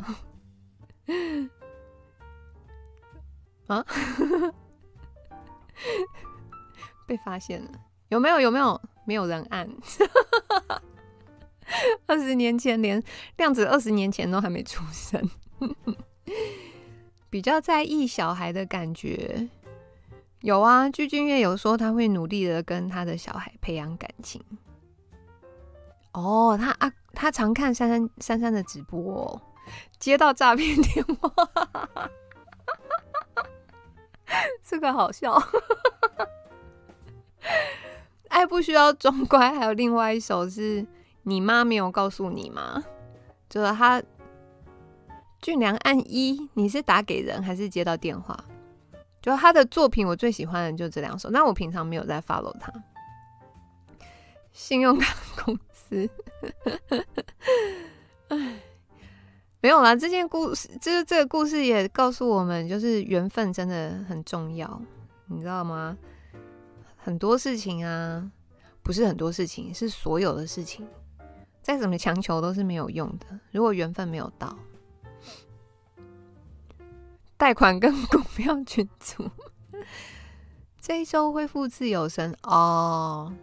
[3.67, 3.85] 啊，
[7.05, 7.71] 被发现了，
[8.09, 8.39] 有没有？
[8.39, 8.79] 有没有？
[9.11, 9.69] 没有人按。
[12.07, 13.03] 二十年前连
[13.35, 15.29] 量子二十年前都还没出生，
[17.29, 19.49] 比较在意小孩的感觉。
[20.39, 24.41] 有啊，鞠俊月有说他会努力的跟他的小孩培养感情。
[26.13, 29.41] 哦，他啊，他常看珊珊珊珊的直播，
[29.99, 32.09] 接到诈骗电话，
[34.63, 35.37] 这个好笑。
[38.31, 40.85] 爱不需要装乖，还有另外一首是
[41.23, 42.83] 你妈没有告诉你吗？
[43.49, 44.01] 就是他
[45.41, 48.37] 俊良按一，你是打给人还是接到电话？
[49.21, 51.29] 就他的作品，我最喜欢的就这两首。
[51.29, 52.71] 那我平常没有在 follow 他。
[54.51, 56.09] 信用卡公司，
[58.29, 58.59] 哎，
[59.61, 59.95] 没有啦。
[59.95, 64.81] 这件故事，就是这个故事也告诉我们，就是缘分真的很重要，
[65.27, 65.97] 你知道吗？
[67.03, 68.31] 很多事情啊，
[68.83, 70.87] 不是很多事情，是所有的事情，
[71.61, 73.39] 再怎么强求都是没有用的。
[73.51, 74.57] 如果缘分没有到。
[77.37, 79.27] 贷款跟股票群组，
[80.79, 83.33] 这一周恢复自由身哦，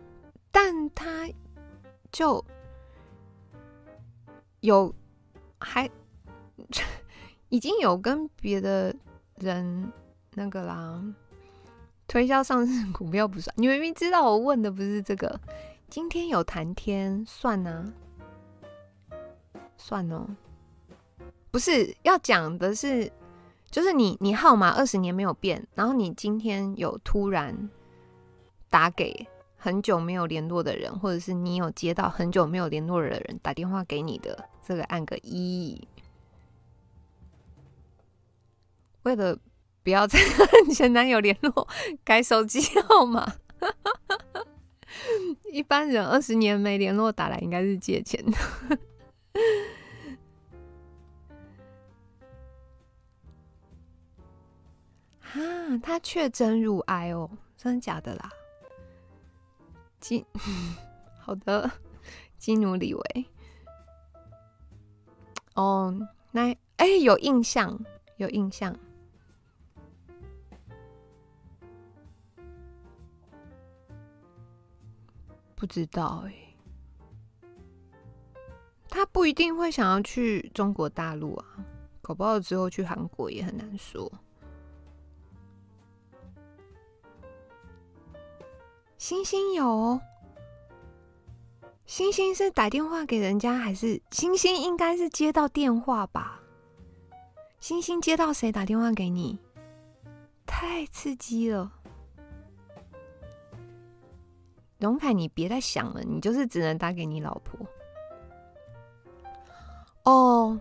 [0.53, 1.29] 但他
[2.13, 2.45] 就
[4.61, 4.95] 有
[5.59, 5.91] 还
[7.51, 8.95] 已经有跟别的
[9.35, 9.93] 人
[10.35, 11.03] 那个啦，
[12.09, 15.39] 推销上市股票不算，你明明知道我问的不是这个，
[15.89, 17.93] 今天有谈天算呢、
[19.77, 20.27] 算哦，
[21.53, 23.13] 不是要讲的是。
[23.71, 27.69] 就是你，你号码二十年没有变，然后你今天有突然
[28.71, 29.29] 打给
[29.59, 35.87] 很久没有联络的人，或者是你有接到很久没有联络的人打电话给你的，这个按个一。
[39.03, 39.39] 为了
[39.89, 41.66] 不要再跟 前男友联络，
[42.05, 43.26] 改手机号码。
[45.51, 48.36] 一般人二十年没联络打来，应该是借钱的。
[55.41, 58.30] 啊，他确诊乳癌哦，真的假的啦？
[60.01, 60.26] 基，
[61.18, 61.70] 好的，
[62.36, 63.24] 基努李维。
[65.55, 67.80] 哦，那哎、有印象，
[68.18, 68.78] 有印象。
[75.59, 76.33] 不知道哎、
[78.89, 81.45] 他不一定会想要去中国大陆啊，
[82.01, 84.11] 搞不好之后去韩国也很难说。
[88.99, 90.01] 星星有，
[91.87, 96.41] 星星是打电话给人家，还是星星应该是接到电话吧？
[97.59, 99.41] 星星接到谁打电话给你？
[100.47, 101.78] 太刺激了。
[104.79, 107.59] 荣凯，你别再想了，你就是只能打给你老婆。
[110.05, 110.61] 哦，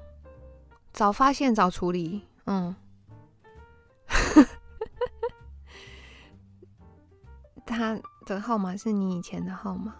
[0.91, 2.76] 早发现早处理，嗯。
[7.65, 9.93] 他的号码是你以前的号码，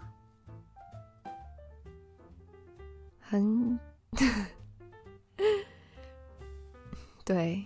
[3.20, 3.78] 很
[7.24, 7.64] 对。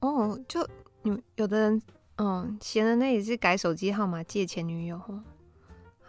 [0.00, 0.68] 哦，就
[1.02, 1.82] 你们有的人，
[2.16, 4.98] 嗯，写的那也是改手机号码借前女友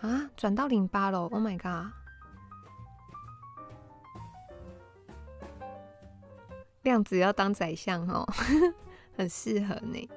[0.01, 1.91] 啊，转到零八了，Oh my god！
[6.84, 8.26] 量子要当宰相哦。
[9.18, 10.10] 很适合你。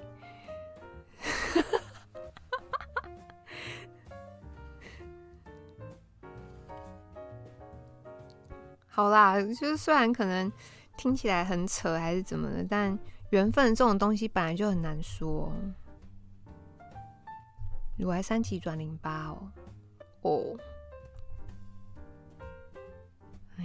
[8.86, 10.52] 好啦，就是虽然可能
[10.98, 12.96] 听起来很扯还是怎么的，但
[13.30, 15.50] 缘分这种东西本来就很难说。
[18.04, 19.52] 我还三级转零八哦，
[20.22, 20.58] 哦，
[23.58, 23.64] 哎。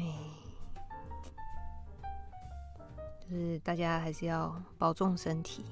[3.27, 5.65] 就是大家还是要保重身体。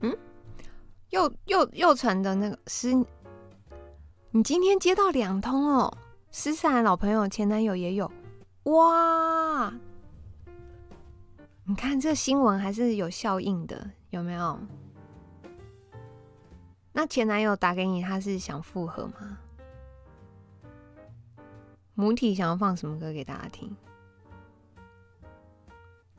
[0.00, 0.12] 嗯，
[1.10, 2.92] 又又又成的那个是，
[4.32, 5.96] 你今天接到两通哦，
[6.32, 8.10] 失散老朋友前男友也有，
[8.64, 9.72] 哇！
[11.62, 14.58] 你看这新闻还是有效应的，有没有？
[16.98, 19.38] 那前男友打给你，他是想复合吗？
[21.92, 23.76] 母体想要放什么歌给大家听？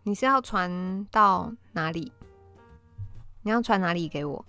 [0.04, 2.12] 你是要传到哪里？
[3.42, 4.46] 你要传哪里给我？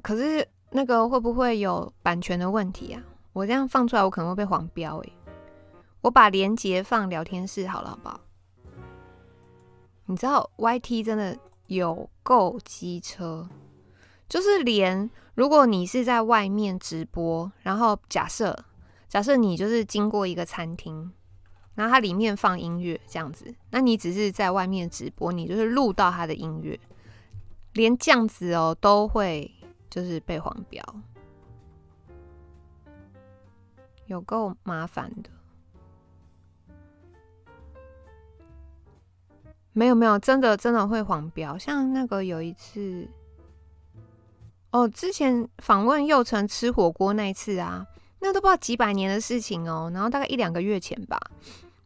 [0.00, 3.02] 可是那个会不会有版权的问题啊？
[3.32, 5.12] 我这样放出来，我可能会被黄标欸。
[6.02, 8.20] 我把链接放聊天室好了，好不好？
[10.12, 11.34] 你知道 YT 真的
[11.68, 13.48] 有够机车，
[14.28, 18.66] 就是连如果你是在外面直播，然后假设。
[19.08, 21.12] 假设你就是经过一个餐厅，
[21.74, 26.80] 然后它里面放音乐这样子，那你只是在外面直播，你就是录到它的音乐，
[27.74, 29.50] 连这样子哦都会
[29.90, 30.82] 就是被黄标，
[34.06, 35.28] 有够麻烦的。
[39.72, 43.08] 没有没有，真的真的会黄标，像那个有一次，
[44.70, 47.86] 哦，之前访问佑成吃火锅那一次啊。
[48.24, 51.18] 那都不知道几百年的事情哦，然后大概一两个月前吧，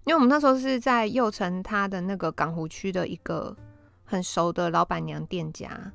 [0.04, 3.56] 因为我们那时候是在佑成他的那个港湖区的一个
[4.04, 5.90] 很熟的老板娘店家，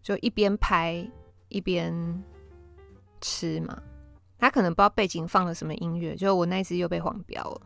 [0.00, 1.06] 就一边拍
[1.50, 2.24] 一边
[3.20, 3.82] 吃嘛。
[4.38, 7.60] 他可能不知道背景放了什么音乐，就我那一次又被黄标了。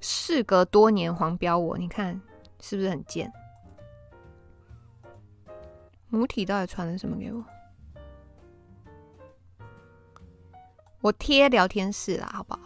[0.00, 2.20] 事隔多年黄标我，你看
[2.60, 3.32] 是不是很贱？
[6.08, 7.44] 母体到底传了什么给我？
[11.00, 12.60] 我贴聊天室啦，好不好？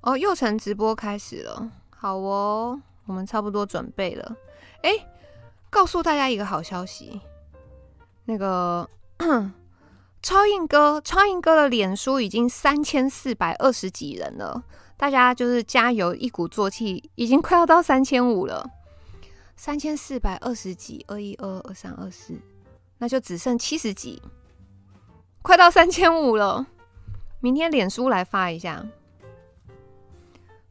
[0.00, 4.36] 哦，又成直播开始了，好哦，我们差不多准备了。
[4.82, 4.90] 哎，
[5.68, 7.20] 告诉大家一个好消息，
[8.24, 8.88] 那个
[10.22, 14.62] 超硬哥，超硬哥的脸书已经三千四百二十几人了，
[14.96, 18.68] 大家就是加油，一鼓作气，已经快要到三千五了，
[19.56, 22.34] 三千四百二十几，二一二二三二四。
[22.98, 24.20] 那就只剩七十几，
[25.42, 26.66] 快到三千五了。
[27.40, 28.84] 明天脸书来发一下。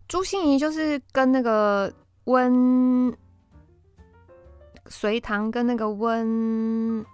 [0.07, 1.93] 朱心怡就是跟那个
[2.25, 3.15] 温
[4.87, 7.05] 隋棠跟那个温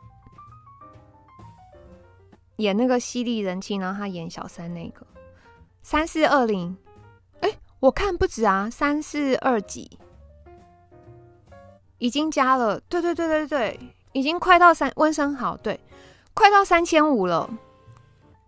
[2.62, 5.06] 演那个犀利人妻，然后他演小三那个
[5.82, 6.78] 三四二零。
[7.42, 9.98] 哎，我看不止啊，三四二几
[11.98, 12.80] 已经加了。
[12.82, 13.80] 对对对对对。
[14.14, 15.80] 已经快到三温生豪，对，
[16.34, 17.50] 快到三千五了，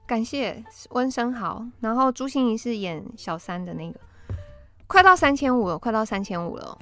[0.06, 1.66] 感谢温生豪。
[1.80, 3.98] 然后朱心怡是演小三的那个，
[4.88, 6.78] 快到三千五了，快到三千五了，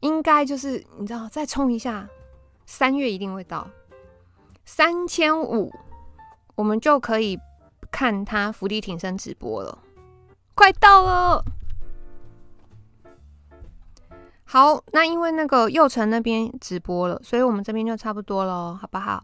[0.00, 2.08] 应该就是你知道，再冲一下，
[2.66, 3.70] 三月一定会到
[4.64, 5.72] 三千五，
[6.56, 7.38] 我们就可以
[7.90, 9.78] 看他伏地挺身直播了，
[10.54, 11.44] 快到了。
[14.44, 19.22] 好，那因为那个祐诚那边直播了，所以我们这边就差不多了，好不好？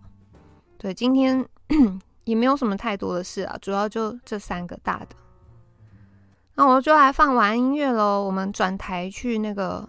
[0.78, 1.48] 对，今天
[2.24, 5.08] 也没有什么太多的事啊，主要就这三个大的。
[6.54, 9.88] 那我就来放完音乐喽，我们转台去那个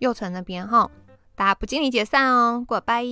[0.00, 0.90] 祐诚那边哈，
[1.36, 3.04] 大家不经理解散哦，过拜。